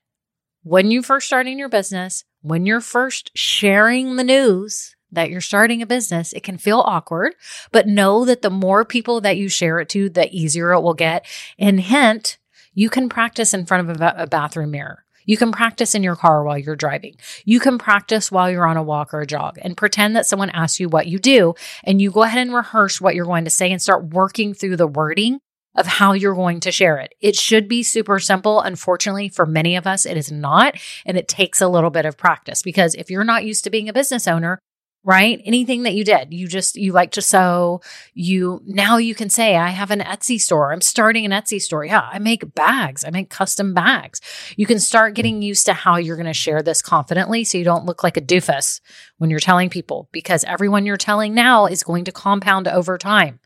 when 0.63 0.91
you 0.91 1.03
first 1.03 1.27
starting 1.27 1.59
your 1.59 1.69
business, 1.69 2.25
when 2.43 2.67
you're 2.67 2.81
first 2.81 3.31
sharing 3.35 4.17
the 4.17 4.25
news 4.25 4.95
that 5.11 5.31
you're 5.31 5.41
starting 5.41 5.83
a 5.83 5.87
business, 5.87 6.33
it 6.33 6.43
can 6.43 6.57
feel 6.59 6.81
awkward, 6.81 7.35
but 7.71 7.87
know 7.87 8.25
that 8.25 8.43
the 8.43 8.51
more 8.51 8.85
people 8.85 9.21
that 9.21 9.37
you 9.37 9.49
share 9.49 9.79
it 9.81 9.89
to, 9.91 10.09
the 10.09 10.29
easier 10.35 10.73
it 10.73 10.81
will 10.81 10.95
get. 10.95 11.27
And 11.59 11.81
hint, 11.81 12.39
you 12.75 12.89
can 12.89 13.09
practice 13.09 13.53
in 13.53 13.67
front 13.67 13.91
of 13.91 14.01
a, 14.01 14.15
a 14.19 14.27
bathroom 14.27 14.71
mirror. 14.71 15.05
You 15.25 15.37
can 15.37 15.53
practice 15.53 15.95
in 15.95 16.03
your 16.03 16.17
car 16.17 16.45
while 16.45 16.59
you're 16.59 16.77
driving. 16.77 17.17
You 17.45 17.61
can 17.61 17.79
practice 17.79 18.31
while 18.31 18.51
you're 18.51 18.67
on 18.67 18.77
a 18.77 18.83
walk 18.83 19.15
or 19.15 19.21
a 19.21 19.27
jog 19.27 19.59
and 19.63 19.77
pretend 19.77 20.17
that 20.17 20.27
someone 20.27 20.51
asks 20.51 20.81
you 20.81 20.89
what 20.89 21.07
you 21.07 21.19
do 21.19 21.55
and 21.85 22.01
you 22.01 22.11
go 22.11 22.23
ahead 22.23 22.47
and 22.47 22.55
rehearse 22.55 23.01
what 23.01 23.15
you're 23.15 23.27
going 23.27 23.45
to 23.45 23.51
say 23.51 23.71
and 23.71 23.81
start 23.81 24.07
working 24.07 24.55
through 24.55 24.77
the 24.77 24.87
wording 24.87 25.41
of 25.75 25.87
how 25.87 26.13
you're 26.13 26.35
going 26.35 26.61
to 26.61 26.73
share 26.73 26.99
it. 26.99 27.15
It 27.21 27.37
should 27.37 27.67
be 27.67 27.83
super 27.83 28.19
simple. 28.19 28.61
Unfortunately, 28.61 29.29
for 29.29 29.47
many 29.47 29.77
of 29.77 29.87
us, 29.87 30.05
it 30.05 30.17
is 30.17 30.31
not. 30.31 30.77
And 31.07 31.17
it 31.17 31.29
takes 31.29 31.61
a 31.61 31.69
little 31.69 31.91
bit 31.91 32.05
of 32.05 32.19
practice 32.19 32.63
because 32.63 32.95
if 32.95 33.11
you're 33.11 33.25
not 33.25 33.45
used 33.45 33.65
to 33.65 33.71
being 33.71 33.89
a 33.89 33.93
business 33.93 34.29
owner, 34.29 34.59
right? 35.05 35.41
Anything 35.45 35.83
that 35.83 35.95
you 35.95 36.05
did, 36.05 36.33
you 36.33 36.47
just, 36.47 36.77
you 36.77 36.93
like 36.93 37.13
to 37.13 37.23
sew. 37.23 37.81
You, 38.15 38.63
now 38.65 38.99
you 38.99 39.15
can 39.15 39.31
say, 39.31 39.57
I 39.57 39.71
have 39.71 39.91
an 39.91 40.01
Etsy 40.01 40.41
store. 40.41 40.73
I'm 40.73 40.81
starting 40.81 41.25
an 41.25 41.33
Etsy 41.33 41.61
store. 41.61 41.85
Yeah, 41.85 42.09
I 42.11 42.19
make 42.19 42.55
bags. 42.55 43.05
I 43.05 43.11
make 43.11 43.29
custom 43.29 43.75
bags. 43.75 44.21
You 44.57 44.67
can 44.67 44.79
start 44.79 45.15
getting 45.15 45.43
used 45.43 45.67
to 45.67 45.73
how 45.73 45.97
you're 45.97 46.17
going 46.17 46.27
to 46.27 46.33
share 46.33 46.63
this 46.63 46.83
confidently 46.83 47.43
so 47.45 47.59
you 47.59 47.65
don't 47.65 47.87
look 47.87 48.05
like 48.05 48.17
a 48.17 48.21
doofus 48.21 48.81
when 49.19 49.31
you're 49.31 49.41
telling 49.41 49.71
people 49.71 50.09
because 50.13 50.45
everyone 50.45 50.87
you're 50.87 50.97
telling 50.97 51.35
now 51.35 51.67
is 51.67 51.83
going 51.83 52.05
to 52.05 52.13
compound 52.13 52.69
over 52.69 52.97
time. 52.97 53.41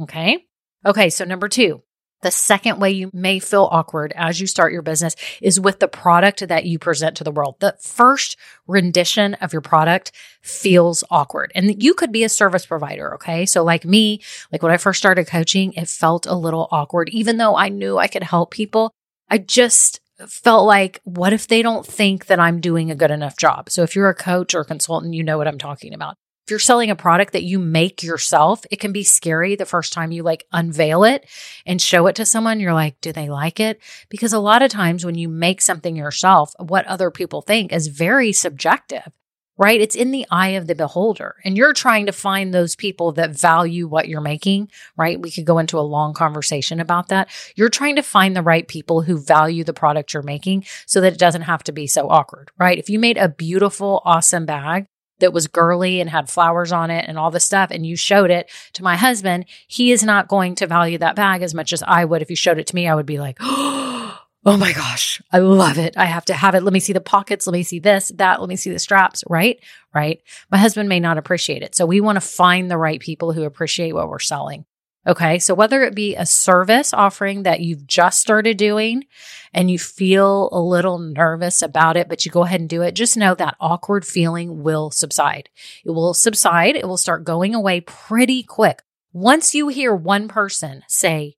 Okay. 0.00 0.46
Okay. 0.86 1.10
So 1.10 1.24
number 1.24 1.48
two, 1.48 1.82
the 2.24 2.30
second 2.30 2.80
way 2.80 2.90
you 2.90 3.10
may 3.12 3.38
feel 3.38 3.68
awkward 3.70 4.14
as 4.16 4.40
you 4.40 4.46
start 4.46 4.72
your 4.72 4.80
business 4.80 5.14
is 5.42 5.60
with 5.60 5.78
the 5.78 5.86
product 5.86 6.48
that 6.48 6.64
you 6.64 6.78
present 6.78 7.18
to 7.18 7.24
the 7.24 7.30
world. 7.30 7.56
The 7.60 7.76
first 7.78 8.38
rendition 8.66 9.34
of 9.34 9.52
your 9.52 9.60
product 9.60 10.10
feels 10.40 11.04
awkward. 11.10 11.52
And 11.54 11.82
you 11.82 11.92
could 11.92 12.12
be 12.12 12.24
a 12.24 12.30
service 12.30 12.64
provider. 12.64 13.14
Okay. 13.16 13.44
So, 13.44 13.62
like 13.62 13.84
me, 13.84 14.22
like 14.50 14.62
when 14.62 14.72
I 14.72 14.78
first 14.78 14.98
started 14.98 15.26
coaching, 15.26 15.74
it 15.74 15.86
felt 15.86 16.24
a 16.24 16.34
little 16.34 16.66
awkward, 16.72 17.10
even 17.10 17.36
though 17.36 17.56
I 17.56 17.68
knew 17.68 17.98
I 17.98 18.08
could 18.08 18.22
help 18.22 18.50
people. 18.50 18.90
I 19.28 19.36
just 19.36 20.00
felt 20.26 20.66
like, 20.66 21.00
what 21.04 21.34
if 21.34 21.46
they 21.46 21.60
don't 21.60 21.86
think 21.86 22.26
that 22.26 22.40
I'm 22.40 22.60
doing 22.60 22.90
a 22.90 22.94
good 22.94 23.10
enough 23.10 23.36
job? 23.36 23.68
So, 23.68 23.82
if 23.82 23.94
you're 23.94 24.08
a 24.08 24.14
coach 24.14 24.54
or 24.54 24.64
consultant, 24.64 25.12
you 25.12 25.22
know 25.22 25.36
what 25.36 25.46
I'm 25.46 25.58
talking 25.58 25.92
about. 25.92 26.16
If 26.44 26.50
you're 26.50 26.58
selling 26.58 26.90
a 26.90 26.96
product 26.96 27.32
that 27.32 27.42
you 27.42 27.58
make 27.58 28.02
yourself, 28.02 28.66
it 28.70 28.78
can 28.78 28.92
be 28.92 29.02
scary 29.02 29.56
the 29.56 29.64
first 29.64 29.94
time 29.94 30.12
you 30.12 30.22
like 30.22 30.44
unveil 30.52 31.02
it 31.04 31.26
and 31.64 31.80
show 31.80 32.06
it 32.06 32.16
to 32.16 32.26
someone. 32.26 32.60
You're 32.60 32.74
like, 32.74 33.00
do 33.00 33.12
they 33.12 33.30
like 33.30 33.60
it? 33.60 33.80
Because 34.10 34.34
a 34.34 34.38
lot 34.38 34.60
of 34.60 34.70
times 34.70 35.06
when 35.06 35.14
you 35.14 35.30
make 35.30 35.62
something 35.62 35.96
yourself, 35.96 36.52
what 36.58 36.86
other 36.86 37.10
people 37.10 37.40
think 37.40 37.72
is 37.72 37.86
very 37.86 38.30
subjective 38.32 39.10
right? 39.56 39.80
It's 39.80 39.94
in 39.94 40.10
the 40.10 40.26
eye 40.30 40.48
of 40.48 40.66
the 40.66 40.74
beholder. 40.74 41.36
And 41.44 41.56
you're 41.56 41.72
trying 41.72 42.06
to 42.06 42.12
find 42.12 42.52
those 42.52 42.74
people 42.74 43.12
that 43.12 43.38
value 43.38 43.86
what 43.86 44.08
you're 44.08 44.20
making, 44.20 44.70
right? 44.96 45.20
We 45.20 45.30
could 45.30 45.44
go 45.44 45.58
into 45.58 45.78
a 45.78 45.80
long 45.80 46.12
conversation 46.12 46.80
about 46.80 47.08
that. 47.08 47.28
You're 47.54 47.68
trying 47.68 47.96
to 47.96 48.02
find 48.02 48.34
the 48.34 48.42
right 48.42 48.66
people 48.66 49.02
who 49.02 49.16
value 49.16 49.62
the 49.62 49.72
product 49.72 50.12
you're 50.12 50.22
making 50.22 50.64
so 50.86 51.00
that 51.00 51.12
it 51.12 51.18
doesn't 51.18 51.42
have 51.42 51.62
to 51.64 51.72
be 51.72 51.86
so 51.86 52.08
awkward, 52.08 52.50
right? 52.58 52.78
If 52.78 52.90
you 52.90 52.98
made 52.98 53.16
a 53.16 53.28
beautiful, 53.28 54.02
awesome 54.04 54.44
bag, 54.44 54.86
that 55.18 55.32
was 55.32 55.46
girly 55.46 56.00
and 56.00 56.10
had 56.10 56.28
flowers 56.28 56.72
on 56.72 56.90
it 56.90 57.06
and 57.08 57.18
all 57.18 57.30
this 57.30 57.44
stuff, 57.44 57.70
and 57.70 57.86
you 57.86 57.96
showed 57.96 58.30
it 58.30 58.50
to 58.74 58.82
my 58.82 58.96
husband, 58.96 59.46
he 59.66 59.92
is 59.92 60.02
not 60.02 60.28
going 60.28 60.54
to 60.56 60.66
value 60.66 60.98
that 60.98 61.16
bag 61.16 61.42
as 61.42 61.54
much 61.54 61.72
as 61.72 61.82
I 61.82 62.04
would. 62.04 62.22
If 62.22 62.30
you 62.30 62.36
showed 62.36 62.58
it 62.58 62.66
to 62.68 62.74
me, 62.74 62.88
I 62.88 62.94
would 62.94 63.06
be 63.06 63.18
like, 63.18 63.38
oh, 63.40 64.20
my 64.44 64.72
gosh, 64.72 65.22
I 65.32 65.38
love 65.38 65.78
it. 65.78 65.96
I 65.96 66.04
have 66.06 66.24
to 66.26 66.34
have 66.34 66.54
it. 66.54 66.62
Let 66.62 66.72
me 66.72 66.80
see 66.80 66.92
the 66.92 67.00
pockets. 67.00 67.46
Let 67.46 67.52
me 67.52 67.62
see 67.62 67.78
this, 67.78 68.12
that. 68.16 68.40
Let 68.40 68.48
me 68.48 68.56
see 68.56 68.70
the 68.70 68.78
straps, 68.78 69.24
right? 69.28 69.58
Right. 69.94 70.20
My 70.50 70.58
husband 70.58 70.88
may 70.88 71.00
not 71.00 71.18
appreciate 71.18 71.62
it. 71.62 71.74
So 71.74 71.86
we 71.86 72.00
want 72.00 72.16
to 72.16 72.20
find 72.20 72.70
the 72.70 72.78
right 72.78 73.00
people 73.00 73.32
who 73.32 73.44
appreciate 73.44 73.92
what 73.92 74.08
we're 74.08 74.18
selling. 74.18 74.64
Okay. 75.06 75.38
So 75.38 75.54
whether 75.54 75.82
it 75.82 75.94
be 75.94 76.14
a 76.14 76.24
service 76.24 76.94
offering 76.94 77.42
that 77.42 77.60
you've 77.60 77.86
just 77.86 78.20
started 78.20 78.56
doing 78.56 79.04
and 79.52 79.70
you 79.70 79.78
feel 79.78 80.48
a 80.50 80.60
little 80.60 80.98
nervous 80.98 81.60
about 81.60 81.96
it, 81.96 82.08
but 82.08 82.24
you 82.24 82.30
go 82.30 82.44
ahead 82.44 82.60
and 82.60 82.68
do 82.68 82.80
it, 82.82 82.92
just 82.92 83.16
know 83.16 83.34
that 83.34 83.56
awkward 83.60 84.06
feeling 84.06 84.62
will 84.62 84.90
subside. 84.90 85.50
It 85.84 85.90
will 85.90 86.14
subside. 86.14 86.76
It 86.76 86.88
will 86.88 86.96
start 86.96 87.24
going 87.24 87.54
away 87.54 87.82
pretty 87.82 88.42
quick. 88.42 88.82
Once 89.12 89.54
you 89.54 89.68
hear 89.68 89.94
one 89.94 90.26
person 90.26 90.82
say, 90.88 91.36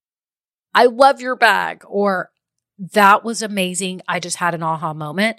I 0.73 0.85
love 0.85 1.21
your 1.21 1.37
bag 1.37 1.83
or 1.89 2.31
that 2.93 3.25
was 3.25 3.43
amazing. 3.43 4.03
I 4.07 4.21
just 4.21 4.37
had 4.37 4.55
an 4.55 4.63
aha 4.63 4.95
moment 4.95 5.39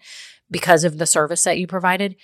because 0.52 0.84
of 0.84 0.98
the 0.98 1.06
service 1.06 1.44
that 1.44 1.60
you 1.60 1.68
provided. 1.68 2.16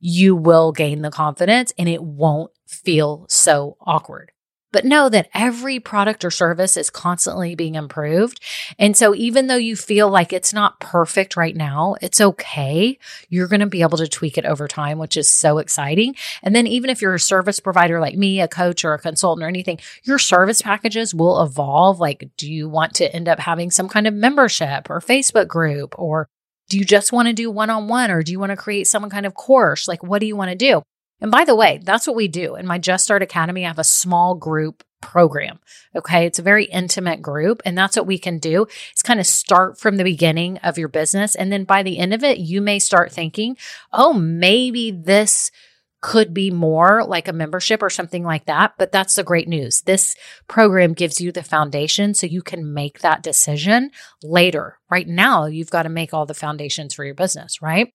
You 0.00 0.34
will 0.34 0.72
gain 0.72 1.02
the 1.02 1.10
confidence 1.10 1.72
and 1.78 1.88
it 1.88 2.02
won't 2.02 2.50
feel 2.66 3.26
so 3.28 3.76
awkward. 3.80 4.31
But 4.72 4.84
know 4.84 5.08
that 5.08 5.28
every 5.34 5.78
product 5.80 6.24
or 6.24 6.30
service 6.30 6.76
is 6.76 6.90
constantly 6.90 7.54
being 7.54 7.74
improved. 7.74 8.40
And 8.78 8.96
so 8.96 9.14
even 9.14 9.46
though 9.46 9.56
you 9.56 9.76
feel 9.76 10.08
like 10.08 10.32
it's 10.32 10.52
not 10.52 10.80
perfect 10.80 11.36
right 11.36 11.54
now, 11.54 11.96
it's 12.00 12.20
okay. 12.20 12.98
You're 13.28 13.48
going 13.48 13.60
to 13.60 13.66
be 13.66 13.82
able 13.82 13.98
to 13.98 14.08
tweak 14.08 14.38
it 14.38 14.46
over 14.46 14.66
time, 14.66 14.98
which 14.98 15.16
is 15.16 15.30
so 15.30 15.58
exciting. 15.58 16.16
And 16.42 16.56
then 16.56 16.66
even 16.66 16.90
if 16.90 17.02
you're 17.02 17.14
a 17.14 17.20
service 17.20 17.60
provider 17.60 18.00
like 18.00 18.16
me, 18.16 18.40
a 18.40 18.48
coach 18.48 18.84
or 18.84 18.94
a 18.94 18.98
consultant 18.98 19.44
or 19.44 19.48
anything, 19.48 19.78
your 20.04 20.18
service 20.18 20.62
packages 20.62 21.14
will 21.14 21.42
evolve. 21.42 22.00
Like, 22.00 22.30
do 22.36 22.50
you 22.50 22.68
want 22.68 22.94
to 22.94 23.14
end 23.14 23.28
up 23.28 23.38
having 23.38 23.70
some 23.70 23.88
kind 23.88 24.06
of 24.06 24.14
membership 24.14 24.88
or 24.88 25.00
Facebook 25.00 25.48
group 25.48 25.98
or 25.98 26.28
do 26.68 26.78
you 26.78 26.84
just 26.84 27.12
want 27.12 27.28
to 27.28 27.34
do 27.34 27.50
one 27.50 27.68
on 27.68 27.86
one 27.88 28.10
or 28.10 28.22
do 28.22 28.32
you 28.32 28.40
want 28.40 28.50
to 28.50 28.56
create 28.56 28.86
some 28.86 29.08
kind 29.10 29.26
of 29.26 29.34
course? 29.34 29.86
Like, 29.86 30.02
what 30.02 30.20
do 30.20 30.26
you 30.26 30.36
want 30.36 30.50
to 30.50 30.56
do? 30.56 30.82
And 31.22 31.30
by 31.30 31.44
the 31.44 31.54
way, 31.54 31.80
that's 31.82 32.06
what 32.06 32.16
we 32.16 32.26
do. 32.26 32.56
In 32.56 32.66
my 32.66 32.78
Just 32.78 33.04
Start 33.04 33.22
Academy, 33.22 33.64
I 33.64 33.68
have 33.68 33.78
a 33.78 33.84
small 33.84 34.34
group 34.34 34.82
program. 35.00 35.60
Okay. 35.94 36.26
It's 36.26 36.40
a 36.40 36.42
very 36.42 36.64
intimate 36.64 37.22
group. 37.22 37.62
And 37.64 37.78
that's 37.78 37.96
what 37.96 38.06
we 38.06 38.18
can 38.18 38.38
do 38.38 38.66
is 38.94 39.02
kind 39.02 39.20
of 39.20 39.26
start 39.26 39.78
from 39.78 39.96
the 39.96 40.04
beginning 40.04 40.58
of 40.58 40.78
your 40.78 40.88
business. 40.88 41.34
And 41.34 41.52
then 41.52 41.64
by 41.64 41.84
the 41.84 41.98
end 41.98 42.12
of 42.12 42.24
it, 42.24 42.38
you 42.38 42.60
may 42.60 42.80
start 42.80 43.12
thinking, 43.12 43.56
oh, 43.92 44.12
maybe 44.12 44.90
this 44.90 45.52
could 46.00 46.34
be 46.34 46.50
more 46.50 47.04
like 47.04 47.28
a 47.28 47.32
membership 47.32 47.80
or 47.80 47.90
something 47.90 48.24
like 48.24 48.46
that. 48.46 48.74
But 48.76 48.90
that's 48.90 49.14
the 49.14 49.22
great 49.22 49.46
news. 49.46 49.82
This 49.82 50.16
program 50.48 50.92
gives 50.92 51.20
you 51.20 51.30
the 51.30 51.44
foundation 51.44 52.14
so 52.14 52.26
you 52.26 52.42
can 52.42 52.74
make 52.74 52.98
that 52.98 53.22
decision 53.22 53.92
later. 54.24 54.80
Right 54.90 55.06
now, 55.06 55.46
you've 55.46 55.70
got 55.70 55.84
to 55.84 55.88
make 55.88 56.12
all 56.12 56.26
the 56.26 56.34
foundations 56.34 56.94
for 56.94 57.04
your 57.04 57.14
business, 57.14 57.62
right? 57.62 57.92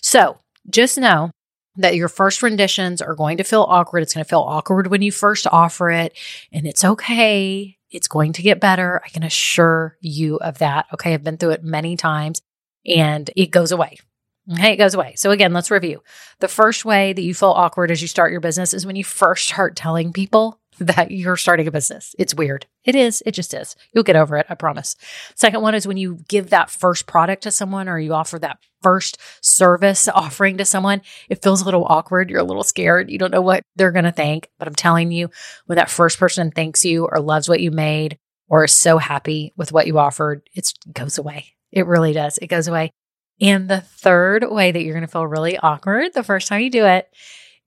So 0.00 0.38
just 0.70 0.98
know 0.98 1.32
that 1.78 1.96
your 1.96 2.08
first 2.08 2.42
renditions 2.42 3.00
are 3.00 3.14
going 3.14 3.38
to 3.38 3.44
feel 3.44 3.62
awkward. 3.62 4.02
It's 4.02 4.14
going 4.14 4.24
to 4.24 4.28
feel 4.28 4.40
awkward 4.40 4.88
when 4.88 5.02
you 5.02 5.10
first 5.10 5.46
offer 5.50 5.90
it, 5.90 6.16
and 6.52 6.66
it's 6.66 6.84
okay. 6.84 7.78
It's 7.90 8.08
going 8.08 8.34
to 8.34 8.42
get 8.42 8.60
better. 8.60 9.00
I 9.04 9.08
can 9.08 9.22
assure 9.22 9.96
you 10.00 10.36
of 10.36 10.58
that. 10.58 10.86
Okay. 10.92 11.14
I've 11.14 11.24
been 11.24 11.38
through 11.38 11.52
it 11.52 11.64
many 11.64 11.96
times 11.96 12.42
and 12.84 13.30
it 13.34 13.46
goes 13.50 13.72
away. 13.72 13.96
Okay, 14.52 14.72
it 14.72 14.76
goes 14.76 14.94
away. 14.94 15.14
So, 15.16 15.30
again, 15.30 15.52
let's 15.52 15.70
review. 15.70 16.02
The 16.40 16.48
first 16.48 16.84
way 16.84 17.12
that 17.12 17.22
you 17.22 17.34
feel 17.34 17.50
awkward 17.50 17.90
as 17.90 18.00
you 18.00 18.08
start 18.08 18.32
your 18.32 18.40
business 18.40 18.72
is 18.72 18.86
when 18.86 18.96
you 18.96 19.04
first 19.04 19.46
start 19.48 19.76
telling 19.76 20.12
people 20.12 20.58
that 20.80 21.10
you're 21.10 21.36
starting 21.36 21.66
a 21.66 21.70
business. 21.70 22.14
It's 22.18 22.34
weird. 22.34 22.66
It 22.84 22.94
is. 22.94 23.22
It 23.26 23.32
just 23.32 23.54
is. 23.54 23.76
You'll 23.92 24.04
get 24.04 24.16
over 24.16 24.36
it. 24.36 24.46
I 24.48 24.54
promise. 24.54 24.96
Second 25.34 25.62
one 25.62 25.74
is 25.74 25.86
when 25.86 25.96
you 25.96 26.18
give 26.28 26.50
that 26.50 26.70
first 26.70 27.06
product 27.06 27.42
to 27.42 27.50
someone 27.50 27.88
or 27.88 27.98
you 27.98 28.14
offer 28.14 28.38
that 28.38 28.58
first 28.82 29.18
service 29.40 30.08
offering 30.08 30.58
to 30.58 30.64
someone, 30.64 31.02
it 31.28 31.42
feels 31.42 31.62
a 31.62 31.64
little 31.64 31.84
awkward. 31.84 32.30
You're 32.30 32.40
a 32.40 32.44
little 32.44 32.62
scared. 32.62 33.10
You 33.10 33.18
don't 33.18 33.32
know 33.32 33.42
what 33.42 33.62
they're 33.76 33.92
going 33.92 34.04
to 34.04 34.12
think. 34.12 34.48
But 34.58 34.68
I'm 34.68 34.74
telling 34.74 35.10
you, 35.10 35.30
when 35.66 35.76
that 35.76 35.90
first 35.90 36.18
person 36.18 36.50
thanks 36.50 36.84
you 36.84 37.06
or 37.06 37.20
loves 37.20 37.48
what 37.48 37.60
you 37.60 37.70
made 37.70 38.18
or 38.48 38.64
is 38.64 38.72
so 38.72 38.98
happy 38.98 39.52
with 39.56 39.72
what 39.72 39.86
you 39.86 39.98
offered, 39.98 40.48
it 40.54 40.72
goes 40.92 41.18
away. 41.18 41.54
It 41.70 41.86
really 41.86 42.12
does. 42.12 42.38
It 42.38 42.46
goes 42.46 42.68
away. 42.68 42.90
And 43.40 43.68
the 43.68 43.80
third 43.80 44.44
way 44.50 44.72
that 44.72 44.82
you're 44.82 44.94
going 44.94 45.06
to 45.06 45.12
feel 45.12 45.26
really 45.26 45.58
awkward 45.58 46.12
the 46.14 46.22
first 46.22 46.48
time 46.48 46.60
you 46.60 46.70
do 46.70 46.86
it, 46.86 47.08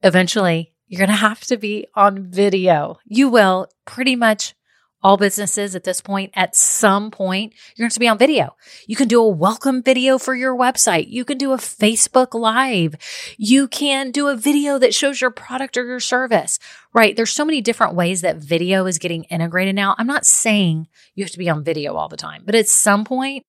eventually 0.03 0.71
you're 0.92 1.00
going 1.00 1.08
to 1.08 1.16
have 1.16 1.40
to 1.46 1.56
be 1.56 1.88
on 1.96 2.22
video. 2.22 3.00
You 3.06 3.30
will 3.30 3.68
pretty 3.86 4.18
much 4.18 4.56
all 5.02 5.16
businesses 5.16 5.74
at 5.74 5.86
this 5.86 6.02
point, 6.02 6.32
at 6.36 6.54
some 6.54 7.12
point, 7.12 7.54
you're 7.76 7.86
going 7.86 7.92
to 7.92 8.00
be 8.00 8.10
on 8.10 8.18
video. 8.18 8.58
You 8.88 8.98
can 8.98 9.08
do 9.08 9.22
a 9.22 9.28
welcome 9.28 9.82
video 9.82 10.18
for 10.18 10.36
your 10.36 10.54
website. 10.54 11.06
You 11.08 11.24
can 11.24 11.38
do 11.38 11.54
a 11.54 11.58
Facebook 11.58 12.38
live. 12.38 12.96
You 13.38 13.70
can 13.70 14.12
do 14.12 14.28
a 14.28 14.36
video 14.36 14.78
that 14.80 14.94
shows 14.94 15.22
your 15.22 15.32
product 15.32 15.78
or 15.78 15.86
your 15.86 16.02
service, 16.02 16.60
right? 16.94 17.16
There's 17.16 17.32
so 17.32 17.46
many 17.46 17.62
different 17.62 17.96
ways 17.96 18.20
that 18.20 18.36
video 18.36 18.86
is 18.86 19.00
getting 19.00 19.24
integrated 19.24 19.76
now. 19.76 19.96
I'm 19.98 20.08
not 20.08 20.26
saying 20.26 20.90
you 21.16 21.24
have 21.24 21.32
to 21.32 21.40
be 21.40 21.50
on 21.50 21.64
video 21.64 21.96
all 21.96 22.10
the 22.10 22.18
time, 22.18 22.44
but 22.46 22.54
at 22.54 22.68
some 22.68 23.06
point, 23.06 23.44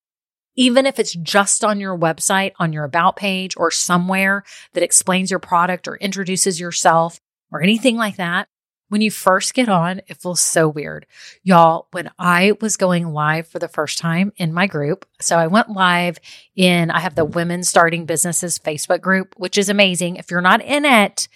even 0.54 0.86
if 0.86 1.00
it's 1.00 1.14
just 1.14 1.64
on 1.64 1.80
your 1.80 1.98
website, 1.98 2.52
on 2.60 2.72
your 2.72 2.84
about 2.84 3.16
page 3.16 3.56
or 3.56 3.72
somewhere 3.72 4.44
that 4.74 4.84
explains 4.84 5.28
your 5.28 5.40
product 5.40 5.88
or 5.88 5.96
introduces 5.96 6.60
yourself, 6.60 7.18
or 7.52 7.62
anything 7.62 7.96
like 7.96 8.16
that, 8.16 8.48
when 8.88 9.00
you 9.00 9.10
first 9.10 9.54
get 9.54 9.70
on, 9.70 10.02
it 10.06 10.20
feels 10.20 10.40
so 10.40 10.68
weird. 10.68 11.06
Y'all, 11.42 11.86
when 11.92 12.10
I 12.18 12.52
was 12.60 12.76
going 12.76 13.12
live 13.12 13.48
for 13.48 13.58
the 13.58 13.68
first 13.68 13.96
time 13.96 14.32
in 14.36 14.52
my 14.52 14.66
group, 14.66 15.06
so 15.18 15.38
I 15.38 15.46
went 15.46 15.70
live 15.70 16.18
in, 16.54 16.90
I 16.90 17.00
have 17.00 17.14
the 17.14 17.24
Women 17.24 17.64
Starting 17.64 18.04
Businesses 18.04 18.58
Facebook 18.58 19.00
group, 19.00 19.34
which 19.38 19.56
is 19.56 19.70
amazing. 19.70 20.16
If 20.16 20.30
you're 20.30 20.42
not 20.42 20.60
in 20.60 20.84
it, 20.84 21.28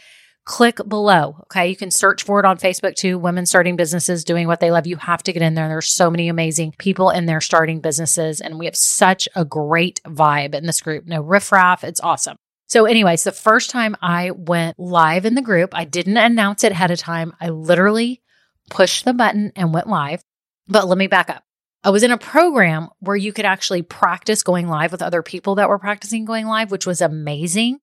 click 0.44 0.76
below. 0.86 1.38
Okay. 1.44 1.68
You 1.68 1.76
can 1.76 1.90
search 1.90 2.22
for 2.22 2.38
it 2.38 2.46
on 2.46 2.58
Facebook 2.58 2.94
too. 2.94 3.18
Women 3.18 3.46
starting 3.46 3.76
businesses 3.76 4.22
doing 4.22 4.46
what 4.46 4.60
they 4.60 4.70
love. 4.70 4.86
You 4.86 4.96
have 4.96 5.22
to 5.24 5.32
get 5.32 5.42
in 5.42 5.54
there. 5.54 5.68
There's 5.68 5.88
so 5.88 6.10
many 6.10 6.28
amazing 6.28 6.74
people 6.78 7.10
in 7.10 7.26
there 7.26 7.40
starting 7.40 7.80
businesses. 7.80 8.40
And 8.40 8.58
we 8.58 8.66
have 8.66 8.76
such 8.76 9.28
a 9.34 9.44
great 9.44 10.00
vibe 10.04 10.54
in 10.54 10.66
this 10.66 10.80
group. 10.80 11.06
No 11.06 11.20
riffraff. 11.20 11.84
It's 11.84 12.00
awesome. 12.00 12.36
So, 12.68 12.84
anyways, 12.84 13.22
the 13.22 13.32
first 13.32 13.70
time 13.70 13.96
I 14.02 14.32
went 14.32 14.78
live 14.78 15.24
in 15.24 15.34
the 15.34 15.42
group, 15.42 15.70
I 15.72 15.84
didn't 15.84 16.16
announce 16.16 16.64
it 16.64 16.72
ahead 16.72 16.90
of 16.90 16.98
time. 16.98 17.32
I 17.40 17.50
literally 17.50 18.22
pushed 18.70 19.04
the 19.04 19.14
button 19.14 19.52
and 19.54 19.72
went 19.72 19.88
live. 19.88 20.22
But 20.66 20.88
let 20.88 20.98
me 20.98 21.06
back 21.06 21.30
up. 21.30 21.44
I 21.84 21.90
was 21.90 22.02
in 22.02 22.10
a 22.10 22.18
program 22.18 22.88
where 22.98 23.14
you 23.14 23.32
could 23.32 23.44
actually 23.44 23.82
practice 23.82 24.42
going 24.42 24.66
live 24.66 24.90
with 24.90 25.02
other 25.02 25.22
people 25.22 25.54
that 25.56 25.68
were 25.68 25.78
practicing 25.78 26.24
going 26.24 26.46
live, 26.46 26.72
which 26.72 26.86
was 26.86 27.00
amazing. 27.00 27.78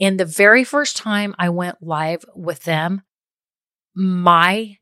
And 0.00 0.20
the 0.20 0.24
very 0.24 0.62
first 0.62 0.96
time 0.96 1.34
I 1.38 1.48
went 1.48 1.82
live 1.82 2.24
with 2.36 2.62
them, 2.62 3.02
my 3.96 4.76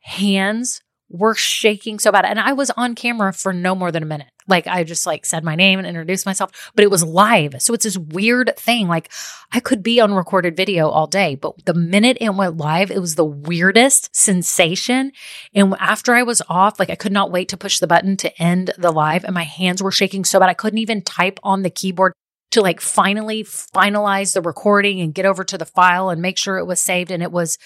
hands 0.00 0.82
were 1.10 1.34
shaking 1.34 1.98
so 1.98 2.12
bad. 2.12 2.24
And 2.24 2.38
I 2.38 2.52
was 2.52 2.70
on 2.70 2.94
camera 2.94 3.32
for 3.32 3.52
no 3.52 3.74
more 3.74 3.90
than 3.90 4.02
a 4.02 4.06
minute. 4.06 4.28
Like 4.46 4.66
I 4.66 4.84
just 4.84 5.06
like 5.06 5.26
said 5.26 5.44
my 5.44 5.56
name 5.56 5.78
and 5.78 5.86
introduced 5.86 6.24
myself, 6.24 6.70
but 6.74 6.84
it 6.84 6.90
was 6.90 7.04
live. 7.04 7.60
So 7.60 7.74
it's 7.74 7.84
this 7.84 7.98
weird 7.98 8.56
thing. 8.56 8.86
Like 8.86 9.10
I 9.52 9.60
could 9.60 9.82
be 9.82 10.00
on 10.00 10.14
recorded 10.14 10.56
video 10.56 10.88
all 10.88 11.08
day, 11.08 11.34
but 11.34 11.64
the 11.66 11.74
minute 11.74 12.16
it 12.20 12.34
went 12.34 12.56
live, 12.56 12.90
it 12.90 13.00
was 13.00 13.16
the 13.16 13.24
weirdest 13.24 14.14
sensation. 14.14 15.12
And 15.52 15.74
after 15.80 16.14
I 16.14 16.22
was 16.22 16.42
off, 16.48 16.78
like 16.78 16.90
I 16.90 16.96
could 16.96 17.12
not 17.12 17.32
wait 17.32 17.48
to 17.50 17.56
push 17.56 17.80
the 17.80 17.86
button 17.88 18.16
to 18.18 18.42
end 18.42 18.70
the 18.78 18.92
live 18.92 19.24
and 19.24 19.34
my 19.34 19.44
hands 19.44 19.82
were 19.82 19.92
shaking 19.92 20.24
so 20.24 20.38
bad. 20.38 20.48
I 20.48 20.54
couldn't 20.54 20.78
even 20.78 21.02
type 21.02 21.40
on 21.42 21.62
the 21.62 21.70
keyboard 21.70 22.12
to 22.52 22.60
like 22.60 22.80
finally 22.80 23.42
finalize 23.44 24.32
the 24.34 24.42
recording 24.42 25.00
and 25.00 25.14
get 25.14 25.26
over 25.26 25.44
to 25.44 25.58
the 25.58 25.66
file 25.66 26.10
and 26.10 26.22
make 26.22 26.38
sure 26.38 26.58
it 26.58 26.66
was 26.66 26.80
saved. 26.80 27.10
And 27.10 27.22
it 27.22 27.32
was 27.32 27.58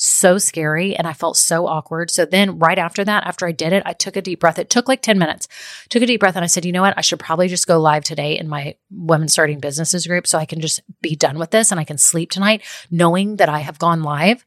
so 0.00 0.38
scary 0.38 0.96
and 0.96 1.06
I 1.06 1.12
felt 1.12 1.36
so 1.36 1.66
awkward. 1.66 2.10
So 2.10 2.24
then 2.24 2.58
right 2.58 2.78
after 2.78 3.04
that, 3.04 3.26
after 3.26 3.46
I 3.46 3.52
did 3.52 3.72
it, 3.72 3.82
I 3.84 3.92
took 3.92 4.16
a 4.16 4.22
deep 4.22 4.40
breath. 4.40 4.58
It 4.58 4.70
took 4.70 4.88
like 4.88 5.02
10 5.02 5.18
minutes. 5.18 5.46
Took 5.90 6.02
a 6.02 6.06
deep 6.06 6.20
breath 6.20 6.36
and 6.36 6.44
I 6.44 6.48
said, 6.48 6.64
"You 6.64 6.72
know 6.72 6.80
what? 6.82 6.96
I 6.96 7.02
should 7.02 7.18
probably 7.20 7.48
just 7.48 7.66
go 7.66 7.78
live 7.78 8.04
today 8.04 8.38
in 8.38 8.48
my 8.48 8.76
women 8.90 9.28
starting 9.28 9.60
businesses 9.60 10.06
group 10.06 10.26
so 10.26 10.38
I 10.38 10.46
can 10.46 10.60
just 10.60 10.80
be 11.02 11.14
done 11.14 11.38
with 11.38 11.50
this 11.50 11.70
and 11.70 11.78
I 11.78 11.84
can 11.84 11.98
sleep 11.98 12.30
tonight 12.30 12.62
knowing 12.90 13.36
that 13.36 13.48
I 13.48 13.58
have 13.60 13.78
gone 13.78 14.02
live." 14.02 14.44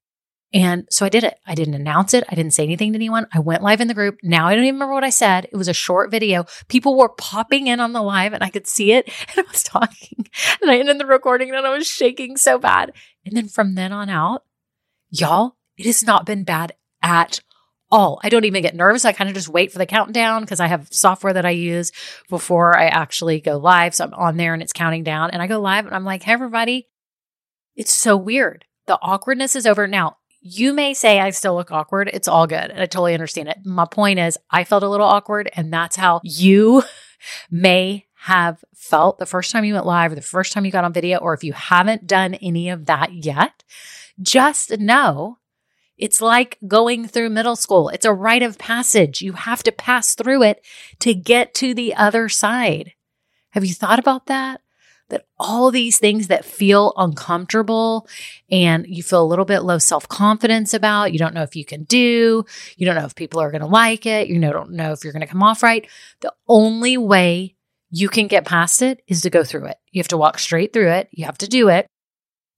And 0.55 0.86
so 0.91 1.03
I 1.03 1.10
did 1.10 1.24
it. 1.24 1.39
I 1.48 1.55
didn't 1.55 1.74
announce 1.74 2.13
it. 2.13 2.24
I 2.29 2.36
didn't 2.36 2.53
say 2.53 2.63
anything 2.63 2.93
to 2.93 2.98
anyone. 2.98 3.25
I 3.33 3.39
went 3.39 3.63
live 3.63 3.81
in 3.81 3.88
the 3.88 3.95
group. 3.95 4.17
Now 4.22 4.48
I 4.48 4.53
don't 4.53 4.65
even 4.65 4.75
remember 4.75 4.93
what 4.93 5.03
I 5.03 5.10
said. 5.10 5.45
It 5.51 5.55
was 5.55 5.67
a 5.67 5.74
short 5.74 6.12
video. 6.12 6.45
People 6.67 6.95
were 6.95 7.10
popping 7.10 7.65
in 7.65 7.79
on 7.79 7.93
the 7.93 8.03
live 8.03 8.33
and 8.33 8.43
I 8.43 8.50
could 8.50 8.67
see 8.67 8.91
it. 8.93 9.10
And 9.36 9.48
I 9.48 9.51
was 9.51 9.63
talking 9.63 10.27
and 10.62 10.69
I 10.69 10.77
ended 10.77 11.00
the 11.00 11.07
recording 11.07 11.50
and 11.50 11.65
I 11.65 11.75
was 11.75 11.88
shaking 11.88 12.38
so 12.38 12.60
bad. 12.60 12.91
And 13.25 13.36
then 13.36 13.48
from 13.48 13.74
then 13.74 13.91
on 13.91 14.10
out, 14.10 14.43
y'all, 15.13 15.55
it 15.77 15.86
has 15.86 16.03
not 16.03 16.25
been 16.25 16.43
bad 16.43 16.74
at 17.01 17.39
all. 17.91 18.20
I 18.24 18.29
don't 18.29 18.46
even 18.46 18.63
get 18.63 18.75
nervous. 18.75 19.05
I 19.05 19.13
kind 19.13 19.29
of 19.29 19.36
just 19.36 19.50
wait 19.50 19.72
for 19.72 19.77
the 19.77 19.86
countdown 19.86 20.41
because 20.41 20.60
I 20.60 20.67
have 20.67 20.88
software 20.91 21.34
that 21.34 21.46
I 21.46 21.51
use 21.51 21.91
before 22.27 22.77
I 22.77 22.88
actually 22.88 23.39
go 23.39 23.58
live. 23.58 23.93
So 23.93 24.05
I'm 24.05 24.13
on 24.15 24.38
there 24.38 24.53
and 24.53 24.63
it's 24.63 24.74
counting 24.74 25.03
down 25.03 25.29
and 25.29 25.41
I 25.41 25.48
go 25.48 25.62
live 25.62 25.86
and 25.86 25.96
I'm 25.96 26.03
like, 26.03 26.24
hey, 26.24 26.34
everybody, 26.34 26.88
it's 27.75 27.93
so 27.93 28.17
weird. 28.17 28.65
The 28.88 28.98
awkwardness 29.00 29.55
is 29.55 29.67
over. 29.67 29.88
Now, 29.88 30.17
you 30.41 30.74
may 30.74 30.93
say 30.93 31.20
I 31.20 31.29
still 31.29 31.55
look 31.55 31.72
awkward. 31.72 32.10
It's 32.12 32.27
all 32.27 32.48
good. 32.48 32.72
And 32.72 32.82
I 32.82 32.86
totally 32.86 33.13
understand 33.13 33.50
it. 33.50 33.60
My 33.63 33.86
point 33.86 34.20
is, 34.20 34.38
I 34.50 34.65
felt 34.65 34.84
a 34.84 34.89
little 34.89 35.08
awkward, 35.08 35.50
and 35.55 35.72
that's 35.72 35.96
how 35.96 36.20
you 36.24 36.84
may 37.50 38.08
have 38.15 38.62
felt 38.75 39.20
the 39.20 39.25
first 39.25 39.51
time 39.51 39.63
you 39.63 39.74
went 39.74 39.86
live 39.86 40.12
or 40.12 40.15
the 40.15 40.22
first 40.22 40.51
time 40.51 40.65
you 40.65 40.72
got 40.72 40.84
on 40.84 40.91
video, 40.91 41.20
or 41.20 41.34
if 41.34 41.46
you 41.46 41.53
haven't 41.53 42.08
done 42.08 42.34
any 42.36 42.70
of 42.70 42.88
that 42.88 43.13
yet, 43.13 43.63
just 44.22 44.79
know 44.79 45.39
it's 45.98 46.22
like 46.22 46.58
going 46.67 47.08
through 47.08 47.29
middle 47.29 47.55
school. 47.55 47.89
It's 47.89 48.05
a 48.05 48.13
rite 48.13 48.43
of 48.43 48.58
passage. 48.58 49.22
You 49.22 49.34
have 49.34 49.63
to 49.63 49.72
pass 49.72 50.15
through 50.15 50.43
it 50.43 50.65
to 51.00 51.13
get 51.13 51.53
to 51.55 51.74
the 51.74 51.96
other 51.96 52.29
side. 52.29 52.93
Have 53.51 53.63
you 53.65 53.74
thought 53.74 54.00
about 54.00 54.25
that? 54.25 54.62
that 55.13 55.25
all 55.38 55.70
these 55.70 56.00
things 56.00 56.27
that 56.27 56.43
feel 56.46 56.93
uncomfortable 56.98 58.08
and 58.50 58.86
you 58.88 59.03
feel 59.03 59.22
a 59.22 59.25
little 59.27 59.46
bit 59.46 59.60
low 59.60 59.77
self 59.77 60.08
confidence 60.08 60.74
about, 60.74 61.13
you 61.13 61.20
don't 61.20 61.34
know 61.34 61.43
if 61.43 61.55
you 61.55 61.63
can 61.63 61.84
do, 61.84 62.43
you 62.77 62.86
don't 62.86 62.96
know 62.96 63.05
if 63.05 63.15
people 63.15 63.39
are 63.39 63.51
going 63.51 63.62
to 63.62 63.67
like 63.67 64.05
it, 64.05 64.27
you 64.27 64.39
don't 64.39 64.72
know 64.72 64.91
if 64.91 65.03
you're 65.03 65.13
going 65.13 65.22
to 65.22 65.27
come 65.27 65.43
off 65.43 65.63
right. 65.63 65.88
The 66.22 66.34
only 66.48 66.98
way 66.98 67.55
you 67.91 68.10
can 68.10 68.27
get 68.27 68.46
past 68.46 68.82
it 68.82 69.01
is 69.08 69.22
to 69.22 69.29
go 69.29 69.43
through 69.43 69.67
it. 69.67 69.77
You 69.91 70.00
have 70.00 70.08
to 70.10 70.17
walk 70.17 70.39
straight 70.39 70.74
through 70.74 70.91
it. 70.91 71.10
You 71.12 71.25
have 71.25 71.38
to 71.39 71.48
do 71.48 71.70
it. 71.70 71.86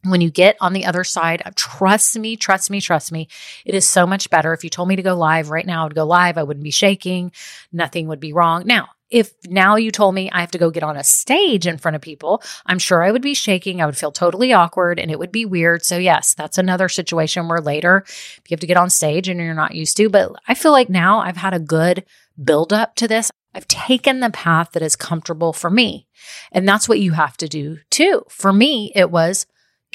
When 0.06 0.22
you 0.22 0.30
get 0.30 0.56
on 0.62 0.74
the 0.74 0.86
other 0.86 1.04
side, 1.04 1.42
uh, 1.46 1.52
trust 1.56 2.18
me, 2.18 2.38
trust 2.38 2.70
me, 2.70 2.80
trust 2.80 3.12
me. 3.12 3.28
It 3.66 3.76
is 3.76 3.88
so 3.88 4.06
much 4.06 4.30
better. 4.30 4.54
If 4.54 4.64
you 4.64 4.70
told 4.70 4.88
me 4.88 4.96
to 4.96 5.02
go 5.02 5.16
live 5.16 5.50
right 5.50 5.66
now, 5.66 5.82
I 5.82 5.84
would 5.86 5.96
go 5.96 6.06
live. 6.06 6.38
I 6.38 6.44
wouldn't 6.44 6.64
be 6.64 6.72
shaking. 6.72 7.32
Nothing 7.72 8.08
would 8.08 8.20
be 8.20 8.34
wrong. 8.34 8.64
Now, 8.66 8.90
if 9.10 9.34
now 9.48 9.76
you 9.76 9.92
told 9.92 10.16
me 10.16 10.32
I 10.32 10.42
have 10.42 10.52
to 10.52 10.58
go 10.58 10.72
get 10.72 10.84
on 10.84 10.98
a 10.98 11.04
stage 11.04 11.68
in 11.68 11.78
front 11.78 11.96
of 11.96 12.02
people, 12.02 12.42
I'm 12.66 12.80
sure 12.80 13.04
I 13.04 13.12
would 13.12 13.22
be 13.22 13.34
shaking. 13.34 13.82
I 13.82 13.86
would 13.86 13.98
feel 13.98 14.12
totally 14.12 14.52
awkward 14.52 15.00
and 15.00 15.12
it 15.12 15.20
would 15.20 15.32
be 15.32 15.46
weird. 15.46 15.86
So, 15.86 15.98
yes, 15.98 16.34
that's 16.34 16.58
another 16.58 16.90
situation 16.90 17.48
where 17.48 17.62
later 17.62 18.04
if 18.08 18.42
you 18.48 18.56
have 18.56 18.60
to 18.62 18.68
get 18.68 18.78
on 18.78 18.90
stage 18.90 19.28
and 19.28 19.40
you're 19.40 19.54
not 19.54 19.76
used 19.76 19.98
to. 19.98 20.10
But 20.10 20.32
I 20.48 20.54
feel 20.54 20.72
like 20.72 20.90
now 20.90 21.20
I've 21.20 21.38
had 21.38 21.54
a 21.54 21.60
good 21.60 22.06
build 22.44 22.74
up 22.74 22.96
to 22.96 23.08
this. 23.08 23.32
I've 23.54 23.68
taken 23.68 24.20
the 24.20 24.32
path 24.32 24.72
that 24.72 24.84
is 24.84 24.96
comfortable 24.96 25.54
for 25.54 25.70
me. 25.70 26.08
And 26.52 26.68
that's 26.68 26.90
what 26.90 27.00
you 27.00 27.14
have 27.14 27.38
to 27.38 27.48
do 27.48 27.78
too. 27.90 28.24
For 28.28 28.52
me, 28.52 28.92
it 28.96 29.10
was 29.10 29.46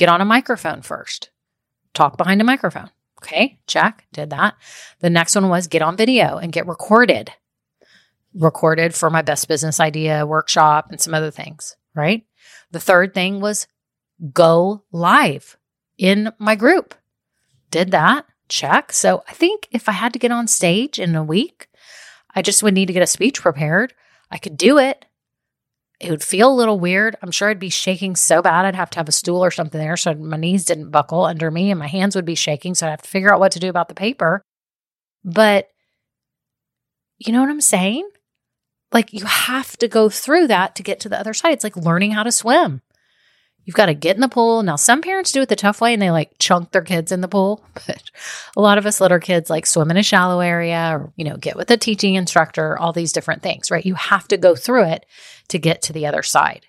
get 0.01 0.09
on 0.09 0.21
a 0.21 0.25
microphone 0.25 0.81
first, 0.83 1.31
talk 1.95 2.17
behind 2.17 2.41
a 2.41 2.45
microphone. 2.45 2.91
Okay, 3.23 3.61
check, 3.67 4.07
did 4.13 4.31
that. 4.31 4.55
The 5.01 5.11
next 5.11 5.35
one 5.35 5.51
was 5.51 5.67
get 5.67 5.83
on 5.83 5.97
video 5.97 6.39
and 6.39 6.51
get 6.53 6.67
recorded 6.67 7.31
recorded 8.35 8.95
for 8.95 9.11
my 9.11 9.23
best 9.23 9.49
business 9.49 9.81
idea 9.81 10.27
workshop 10.27 10.91
and 10.91 11.01
some 11.01 11.15
other 11.15 11.31
things, 11.31 11.77
right? 11.95 12.25
The 12.71 12.81
third 12.81 13.13
thing 13.13 13.41
was 13.41 13.67
go 14.33 14.85
live 14.93 15.57
in 15.99 16.33
my 16.39 16.55
group. 16.55 16.95
Did 17.71 17.91
that, 17.91 18.27
check. 18.49 18.93
So 18.93 19.23
I 19.29 19.33
think 19.33 19.69
if 19.71 19.89
I 19.89 19.93
had 19.93 20.13
to 20.13 20.19
get 20.19 20.31
on 20.31 20.47
stage 20.47 20.99
in 20.99 21.15
a 21.15 21.25
week, 21.25 21.69
I 22.35 22.43
just 22.43 22.63
would 22.63 22.75
need 22.75 22.87
to 22.87 22.93
get 22.93 23.03
a 23.03 23.07
speech 23.07 23.41
prepared. 23.41 23.93
I 24.31 24.39
could 24.39 24.57
do 24.57 24.79
it. 24.79 25.05
It 26.01 26.11
would 26.11 26.25
feel 26.25 26.51
a 26.51 26.55
little 26.55 26.81
weird. 26.81 27.17
I'm 27.21 27.31
sure 27.31 27.51
I'd 27.51 27.59
be 27.59 27.69
shaking 27.69 28.17
so 28.17 28.41
bad 28.41 28.65
I'd 28.65 28.75
have 28.75 28.89
to 28.91 28.99
have 28.99 29.09
a 29.09 29.13
stool 29.13 29.45
or 29.45 29.51
something 29.51 29.79
there 29.79 29.99
so 29.99 30.15
my 30.15 30.39
knees 30.39 30.65
didn't 30.65 30.91
buckle 30.91 31.25
under 31.25 31.51
me 31.51 31.71
and 31.71 31.79
my 31.79 31.89
hands 31.89 32.17
would 32.17 32.25
be 32.25 32.35
shaking. 32.35 32.75
So 32.75 32.87
I'd 32.87 32.91
have 32.91 33.03
to 33.03 33.09
figure 33.09 33.33
out 33.33 33.39
what 33.39 33.53
to 33.53 33.61
do 33.61 33.69
about 33.69 33.89
the 33.89 33.95
paper. 33.95 34.43
But 35.25 35.69
you 37.19 37.35
know 37.35 37.43
what 37.43 37.51
I'm 37.51 37.61
saying? 37.61 38.09
Like 38.93 39.13
you 39.13 39.27
have 39.27 39.77
to 39.77 39.89
go 39.89 40.09
through 40.09 40.47
that 40.47 40.75
to 40.77 40.83
get 40.83 41.01
to 41.01 41.11
the 41.11 41.21
other 41.21 41.35
side. 41.35 41.53
It's 41.53 41.65
like 41.65 41.77
learning 41.77 42.13
how 42.13 42.23
to 42.23 42.33
swim. 42.33 42.81
You've 43.65 43.77
got 43.77 43.87
to 43.87 43.95
get 43.95 44.17
in 44.17 44.23
the 44.23 44.29
pool. 44.29 44.63
Now, 44.63 44.77
some 44.77 45.03
parents 45.03 45.33
do 45.33 45.43
it 45.43 45.49
the 45.51 45.55
tough 45.55 45.81
way 45.81 45.93
and 45.93 46.01
they 46.01 46.11
like 46.11 46.33
chunk 46.39 46.73
their 46.73 46.83
kids 46.83 47.13
in 47.13 47.21
the 47.21 47.29
pool, 47.29 47.63
but 47.87 48.03
a 48.57 48.61
lot 48.61 48.79
of 48.79 48.87
us 48.87 49.01
let 49.01 49.13
our 49.13 49.21
kids 49.21 49.51
like 49.51 49.67
swim 49.67 49.91
in 49.91 49.99
a 49.99 50.03
shallow 50.03 50.41
area 50.41 50.91
or, 50.93 51.13
you 51.17 51.25
know, 51.25 51.37
get 51.37 51.57
with 51.57 51.71
a 51.71 51.77
teaching 51.77 52.15
instructor, 52.15 52.79
all 52.79 52.93
these 52.93 53.13
different 53.13 53.43
things, 53.43 53.71
right? 53.71 53.85
You 53.85 53.95
have 53.95 54.27
to 54.29 54.39
go 54.39 54.57
through 54.57 54.85
it 54.85 55.07
to 55.51 55.59
get 55.59 55.83
to 55.83 55.93
the 55.93 56.07
other 56.07 56.23
side. 56.23 56.67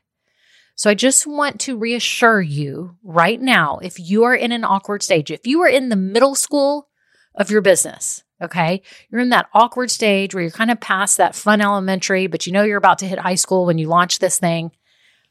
So 0.76 0.90
I 0.90 0.94
just 0.94 1.28
want 1.28 1.60
to 1.62 1.78
reassure 1.78 2.42
you 2.42 2.98
right 3.04 3.40
now 3.40 3.80
if 3.80 4.00
you 4.00 4.24
are 4.24 4.36
in 4.36 4.52
an 4.52 4.64
awkward 4.64 5.04
stage, 5.04 5.32
if 5.32 5.46
you 5.46 5.62
are 5.62 5.68
in 5.68 5.90
the 5.90 5.96
middle 5.96 6.36
school 6.36 6.90
of 7.36 7.52
your 7.52 7.62
business, 7.62 8.24
Okay. 8.42 8.82
You're 9.10 9.22
in 9.22 9.30
that 9.30 9.50
awkward 9.54 9.92
stage 9.92 10.34
where 10.34 10.42
you're 10.42 10.52
kind 10.52 10.72
of 10.72 10.80
past 10.80 11.18
that 11.18 11.36
fun 11.36 11.62
elementary, 11.62 12.28
but 12.28 12.48
you 12.48 12.54
know 12.54 12.64
you're 12.64 12.78
about 12.78 13.00
to 13.00 13.08
hit 13.08 13.20
high 13.20 13.36
school 13.36 13.66
when 13.66 13.78
you 13.78 13.88
launch 13.88 14.20
this 14.20 14.40
thing, 14.40 14.72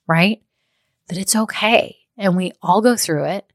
right? 0.06 0.40
That 1.08 1.18
it's 1.18 1.34
okay. 1.34 1.96
And 2.16 2.36
we 2.36 2.52
all 2.62 2.80
go 2.80 2.96
through 2.96 3.24
it. 3.24 3.52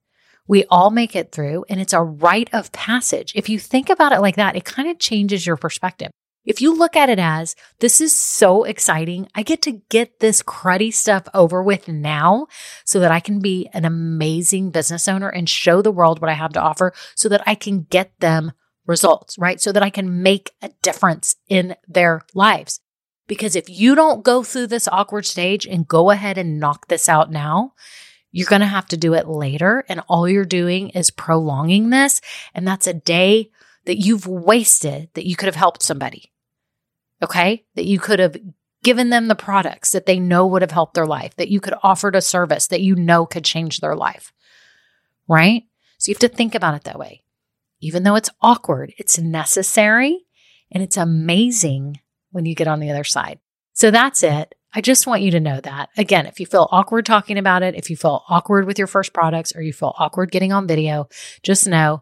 We 0.47 0.65
all 0.65 0.91
make 0.91 1.15
it 1.15 1.31
through, 1.31 1.65
and 1.69 1.81
it's 1.81 1.93
a 1.93 2.01
rite 2.01 2.51
of 2.53 2.71
passage. 2.71 3.31
If 3.33 3.49
you 3.49 3.57
think 3.57 3.89
about 3.89 4.11
it 4.11 4.21
like 4.21 4.35
that, 4.35 4.55
it 4.55 4.63
kind 4.63 4.89
of 4.89 4.99
changes 4.99 5.47
your 5.47 5.57
perspective. 5.57 6.11
If 6.45 6.61
you 6.61 6.75
look 6.75 6.95
at 6.95 7.09
it 7.09 7.19
as 7.19 7.55
this 7.79 7.99
is 7.99 8.13
so 8.13 8.63
exciting, 8.63 9.27
I 9.33 9.43
get 9.43 9.61
to 9.63 9.81
get 9.89 10.19
this 10.19 10.43
cruddy 10.43 10.93
stuff 10.93 11.27
over 11.33 11.63
with 11.63 11.87
now 11.87 12.47
so 12.85 12.99
that 12.99 13.11
I 13.11 13.19
can 13.19 13.39
be 13.39 13.67
an 13.73 13.83
amazing 13.83 14.69
business 14.69 15.07
owner 15.07 15.29
and 15.29 15.49
show 15.49 15.81
the 15.81 15.91
world 15.91 16.21
what 16.21 16.29
I 16.29 16.33
have 16.33 16.53
to 16.53 16.61
offer 16.61 16.93
so 17.15 17.27
that 17.29 17.43
I 17.47 17.55
can 17.55 17.83
get 17.83 18.19
them 18.19 18.51
results, 18.85 19.37
right? 19.37 19.59
So 19.59 19.71
that 19.71 19.83
I 19.83 19.89
can 19.89 20.21
make 20.21 20.51
a 20.61 20.69
difference 20.81 21.35
in 21.49 21.75
their 21.87 22.21
lives. 22.33 22.79
Because 23.27 23.55
if 23.55 23.67
you 23.67 23.95
don't 23.95 24.23
go 24.23 24.43
through 24.43 24.67
this 24.67 24.87
awkward 24.87 25.25
stage 25.25 25.65
and 25.65 25.87
go 25.87 26.11
ahead 26.11 26.37
and 26.37 26.59
knock 26.59 26.87
this 26.87 27.09
out 27.09 27.31
now, 27.31 27.73
you're 28.31 28.47
going 28.47 28.59
to 28.59 28.67
have 28.67 28.85
to 28.87 28.97
do 28.97 29.15
it 29.15 29.27
later. 29.27 29.83
And 29.89 30.01
all 30.07 30.29
you're 30.29 30.45
doing 30.45 30.89
is 30.89 31.09
prolonging 31.09 31.89
this. 31.89 32.21
And 32.53 32.67
that's 32.67 32.85
a 32.85 32.93
day 32.93 33.49
that 33.85 33.97
you've 33.97 34.27
wasted 34.27 35.09
that 35.15 35.25
you 35.25 35.35
could 35.35 35.47
have 35.47 35.55
helped 35.55 35.81
somebody. 35.81 36.31
Okay. 37.25 37.65
That 37.75 37.85
you 37.85 37.99
could 37.99 38.19
have 38.19 38.37
given 38.83 39.09
them 39.09 39.27
the 39.27 39.35
products 39.35 39.91
that 39.91 40.05
they 40.05 40.19
know 40.19 40.45
would 40.47 40.61
have 40.61 40.71
helped 40.71 40.93
their 40.93 41.07
life, 41.07 41.35
that 41.35 41.49
you 41.49 41.59
could 41.59 41.73
offer 41.83 42.09
a 42.09 42.21
service 42.21 42.67
that 42.67 42.81
you 42.81 42.95
know 42.95 43.25
could 43.25 43.43
change 43.43 43.79
their 43.79 43.95
life. 43.95 44.31
Right. 45.27 45.63
So 45.97 46.09
you 46.09 46.15
have 46.15 46.29
to 46.29 46.35
think 46.35 46.55
about 46.55 46.75
it 46.75 46.83
that 46.83 46.99
way 46.99 47.23
even 47.85 48.01
though 48.03 48.15
it's 48.15 48.31
awkward, 48.41 48.93
it's 48.97 49.19
necessary 49.19 50.25
and 50.71 50.81
it's 50.81 50.97
amazing 50.97 51.99
when 52.31 52.45
you 52.45 52.55
get 52.55 52.67
on 52.67 52.79
the 52.79 52.89
other 52.89 53.03
side. 53.03 53.39
So 53.73 53.91
that's 53.91 54.23
it. 54.23 54.55
I 54.73 54.81
just 54.81 55.05
want 55.05 55.21
you 55.21 55.31
to 55.31 55.39
know 55.39 55.61
that. 55.61 55.89
Again, 55.95 56.25
if 56.25 56.39
you 56.39 56.47
feel 56.47 56.67
awkward 56.71 57.05
talking 57.05 57.37
about 57.37 57.61
it, 57.61 57.75
if 57.75 57.89
you 57.89 57.95
feel 57.95 58.23
awkward 58.27 58.65
with 58.65 58.79
your 58.79 58.87
first 58.87 59.13
products, 59.13 59.55
or 59.55 59.61
you 59.61 59.71
feel 59.71 59.93
awkward 59.99 60.31
getting 60.31 60.51
on 60.51 60.67
video, 60.67 61.07
just 61.43 61.67
know 61.67 62.01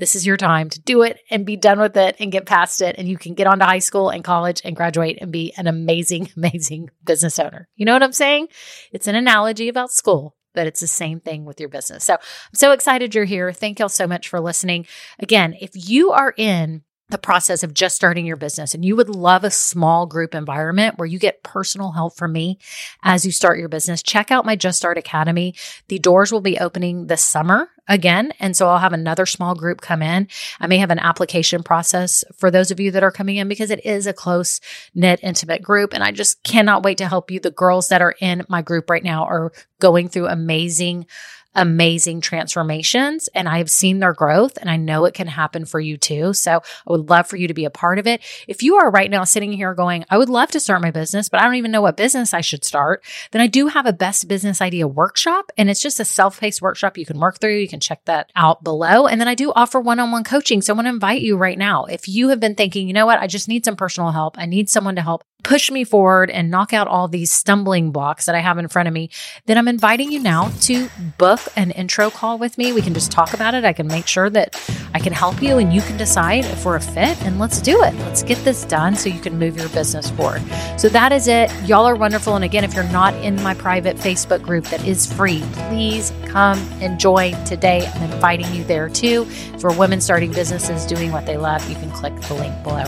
this 0.00 0.16
is 0.16 0.26
your 0.26 0.36
time 0.36 0.68
to 0.70 0.80
do 0.80 1.02
it 1.02 1.20
and 1.30 1.46
be 1.46 1.56
done 1.56 1.78
with 1.78 1.96
it 1.96 2.16
and 2.18 2.32
get 2.32 2.46
past 2.46 2.82
it. 2.82 2.96
And 2.98 3.06
you 3.08 3.16
can 3.16 3.34
get 3.34 3.46
onto 3.46 3.64
high 3.64 3.78
school 3.78 4.10
and 4.10 4.24
college 4.24 4.60
and 4.64 4.74
graduate 4.74 5.18
and 5.20 5.30
be 5.30 5.52
an 5.56 5.66
amazing, 5.66 6.30
amazing 6.36 6.90
business 7.04 7.38
owner. 7.38 7.68
You 7.76 7.86
know 7.86 7.92
what 7.92 8.02
I'm 8.02 8.12
saying? 8.12 8.48
It's 8.92 9.06
an 9.06 9.14
analogy 9.14 9.68
about 9.68 9.92
school 9.92 10.34
but 10.52 10.66
it's 10.66 10.80
the 10.80 10.86
same 10.88 11.20
thing 11.20 11.44
with 11.44 11.60
your 11.60 11.68
business. 11.68 12.02
So 12.02 12.14
I'm 12.14 12.54
so 12.54 12.72
excited 12.72 13.14
you're 13.14 13.24
here. 13.24 13.52
Thank 13.52 13.78
y'all 13.78 13.88
so 13.88 14.08
much 14.08 14.28
for 14.28 14.40
listening. 14.40 14.84
Again, 15.20 15.56
if 15.60 15.70
you 15.74 16.10
are 16.10 16.34
in 16.36 16.82
the 17.10 17.18
process 17.18 17.62
of 17.62 17.74
just 17.74 17.96
starting 17.96 18.24
your 18.24 18.36
business 18.36 18.72
and 18.74 18.84
you 18.84 18.96
would 18.96 19.08
love 19.08 19.44
a 19.44 19.50
small 19.50 20.06
group 20.06 20.34
environment 20.34 20.96
where 20.96 21.06
you 21.06 21.18
get 21.18 21.42
personal 21.42 21.92
help 21.92 22.16
from 22.16 22.32
me 22.32 22.58
as 23.02 23.24
you 23.24 23.32
start 23.32 23.58
your 23.58 23.68
business, 23.68 24.02
check 24.02 24.30
out 24.30 24.46
my 24.46 24.56
Just 24.56 24.78
Start 24.78 24.96
Academy. 24.96 25.54
The 25.88 25.98
doors 25.98 26.32
will 26.32 26.40
be 26.40 26.58
opening 26.58 27.06
this 27.06 27.22
summer 27.22 27.68
again. 27.90 28.32
And 28.38 28.56
so 28.56 28.68
I'll 28.68 28.78
have 28.78 28.94
another 28.94 29.26
small 29.26 29.54
group 29.54 29.80
come 29.80 30.00
in. 30.00 30.28
I 30.60 30.68
may 30.68 30.78
have 30.78 30.90
an 30.90 31.00
application 31.00 31.62
process 31.62 32.24
for 32.36 32.50
those 32.50 32.70
of 32.70 32.80
you 32.80 32.92
that 32.92 33.02
are 33.02 33.10
coming 33.10 33.36
in 33.36 33.48
because 33.48 33.70
it 33.70 33.84
is 33.84 34.06
a 34.06 34.12
close 34.12 34.60
knit, 34.94 35.20
intimate 35.22 35.60
group. 35.60 35.92
And 35.92 36.02
I 36.02 36.12
just 36.12 36.42
cannot 36.44 36.84
wait 36.84 36.98
to 36.98 37.08
help 37.08 37.30
you. 37.30 37.40
The 37.40 37.50
girls 37.50 37.88
that 37.88 38.00
are 38.00 38.14
in 38.20 38.46
my 38.48 38.62
group 38.62 38.88
right 38.88 39.02
now 39.02 39.24
are 39.24 39.52
going 39.80 40.08
through 40.08 40.28
amazing 40.28 41.06
amazing 41.54 42.20
transformations 42.20 43.28
and 43.34 43.48
I 43.48 43.58
have 43.58 43.70
seen 43.70 43.98
their 43.98 44.12
growth 44.12 44.56
and 44.58 44.70
I 44.70 44.76
know 44.76 45.04
it 45.04 45.14
can 45.14 45.26
happen 45.26 45.64
for 45.64 45.80
you 45.80 45.96
too. 45.96 46.32
So 46.32 46.60
I 46.86 46.90
would 46.90 47.10
love 47.10 47.26
for 47.26 47.36
you 47.36 47.48
to 47.48 47.54
be 47.54 47.64
a 47.64 47.70
part 47.70 47.98
of 47.98 48.06
it. 48.06 48.20
If 48.46 48.62
you 48.62 48.76
are 48.76 48.90
right 48.90 49.10
now 49.10 49.24
sitting 49.24 49.52
here 49.52 49.74
going, 49.74 50.04
I 50.10 50.18
would 50.18 50.28
love 50.28 50.50
to 50.52 50.60
start 50.60 50.80
my 50.80 50.90
business, 50.90 51.28
but 51.28 51.40
I 51.40 51.44
don't 51.44 51.56
even 51.56 51.72
know 51.72 51.82
what 51.82 51.96
business 51.96 52.32
I 52.32 52.40
should 52.40 52.64
start, 52.64 53.04
then 53.32 53.42
I 53.42 53.46
do 53.46 53.66
have 53.68 53.86
a 53.86 53.92
best 53.92 54.28
business 54.28 54.60
idea 54.60 54.86
workshop 54.86 55.50
and 55.56 55.68
it's 55.68 55.82
just 55.82 56.00
a 56.00 56.04
self-paced 56.04 56.62
workshop 56.62 56.96
you 56.96 57.06
can 57.06 57.18
work 57.18 57.40
through. 57.40 57.56
You 57.56 57.68
can 57.68 57.80
check 57.80 58.04
that 58.04 58.30
out 58.36 58.62
below. 58.62 59.06
And 59.06 59.20
then 59.20 59.28
I 59.28 59.34
do 59.34 59.52
offer 59.52 59.80
one-on-one 59.80 60.24
coaching. 60.24 60.62
So 60.62 60.72
I 60.72 60.76
want 60.76 60.86
to 60.86 60.90
invite 60.90 61.22
you 61.22 61.36
right 61.36 61.58
now. 61.58 61.84
If 61.86 62.08
you 62.08 62.28
have 62.28 62.40
been 62.40 62.54
thinking, 62.54 62.86
you 62.86 62.94
know 62.94 63.06
what, 63.06 63.18
I 63.18 63.26
just 63.26 63.48
need 63.48 63.64
some 63.64 63.76
personal 63.76 64.12
help. 64.12 64.38
I 64.38 64.46
need 64.46 64.70
someone 64.70 64.96
to 64.96 65.02
help 65.02 65.24
push 65.42 65.70
me 65.70 65.84
forward 65.84 66.30
and 66.30 66.50
knock 66.50 66.72
out 66.72 66.88
all 66.88 67.08
these 67.08 67.30
stumbling 67.30 67.90
blocks 67.90 68.26
that 68.26 68.34
I 68.34 68.40
have 68.40 68.58
in 68.58 68.68
front 68.68 68.88
of 68.88 68.94
me, 68.94 69.10
then 69.46 69.58
I'm 69.58 69.68
inviting 69.68 70.12
you 70.12 70.20
now 70.20 70.50
to 70.62 70.88
book 71.18 71.40
an 71.56 71.70
intro 71.72 72.10
call 72.10 72.38
with 72.38 72.58
me. 72.58 72.72
We 72.72 72.82
can 72.82 72.94
just 72.94 73.10
talk 73.10 73.34
about 73.34 73.54
it. 73.54 73.64
I 73.64 73.72
can 73.72 73.86
make 73.86 74.06
sure 74.06 74.30
that 74.30 74.60
I 74.94 74.98
can 74.98 75.12
help 75.12 75.42
you 75.42 75.58
and 75.58 75.72
you 75.72 75.80
can 75.80 75.96
decide 75.96 76.44
if 76.44 76.64
we're 76.64 76.76
a 76.76 76.80
fit 76.80 77.20
and 77.22 77.38
let's 77.38 77.60
do 77.60 77.82
it. 77.82 77.94
Let's 77.96 78.22
get 78.22 78.38
this 78.44 78.64
done 78.64 78.96
so 78.96 79.08
you 79.08 79.20
can 79.20 79.38
move 79.38 79.56
your 79.56 79.68
business 79.70 80.10
forward. 80.10 80.42
So 80.78 80.88
that 80.88 81.12
is 81.12 81.28
it. 81.28 81.50
Y'all 81.64 81.86
are 81.86 81.96
wonderful. 81.96 82.34
And 82.36 82.44
again, 82.44 82.64
if 82.64 82.74
you're 82.74 82.84
not 82.84 83.14
in 83.16 83.36
my 83.42 83.54
private 83.54 83.96
Facebook 83.96 84.42
group 84.42 84.64
that 84.66 84.86
is 84.86 85.10
free, 85.12 85.42
please 85.68 86.12
come 86.26 86.58
and 86.80 86.98
join 86.98 87.32
today. 87.44 87.86
I'm 87.94 88.10
inviting 88.10 88.52
you 88.54 88.64
there 88.64 88.88
too. 88.88 89.24
For 89.58 89.72
women 89.72 90.00
starting 90.00 90.32
businesses 90.32 90.86
doing 90.86 91.12
what 91.12 91.26
they 91.26 91.36
love, 91.36 91.68
you 91.68 91.76
can 91.76 91.90
click 91.90 92.18
the 92.22 92.34
link 92.34 92.62
below. 92.62 92.84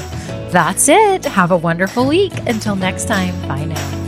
That's 0.51 0.89
it. 0.89 1.25
Have 1.25 1.51
a 1.51 1.57
wonderful 1.57 2.07
week. 2.07 2.33
Until 2.47 2.77
next 2.77 3.07
time, 3.07 3.35
bye 3.49 3.65
now. 3.65 4.03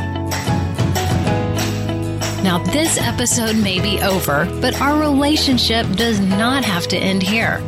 Now, 2.45 2.59
this 2.59 2.99
episode 2.99 3.57
may 3.57 3.81
be 3.81 4.03
over, 4.03 4.45
but 4.61 4.79
our 4.81 5.01
relationship 5.01 5.87
does 5.97 6.21
not 6.21 6.63
have 6.63 6.87
to 6.89 6.97
end 6.97 7.23
here. 7.23 7.61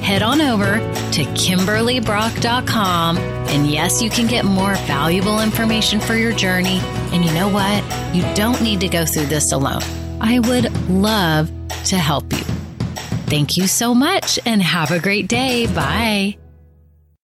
Head 0.00 0.22
on 0.22 0.40
over 0.40 0.78
to 1.12 1.24
KimberlyBrock.com, 1.24 3.18
and 3.18 3.66
yes, 3.66 4.00
you 4.00 4.08
can 4.08 4.26
get 4.26 4.46
more 4.46 4.76
valuable 4.86 5.40
information 5.40 6.00
for 6.00 6.14
your 6.14 6.32
journey. 6.32 6.78
And 7.12 7.22
you 7.22 7.32
know 7.34 7.48
what? 7.48 7.84
You 8.14 8.22
don't 8.34 8.62
need 8.62 8.80
to 8.80 8.88
go 8.88 9.04
through 9.04 9.26
this 9.26 9.52
alone. 9.52 9.82
I 10.20 10.38
would 10.38 10.72
love 10.88 11.50
to 11.86 11.96
help 11.96 12.32
you. 12.32 12.44
Thank 13.26 13.56
you 13.56 13.66
so 13.66 13.94
much 13.94 14.38
and 14.46 14.62
have 14.62 14.90
a 14.90 14.98
great 14.98 15.28
day. 15.28 15.66
Bye. 15.66 16.38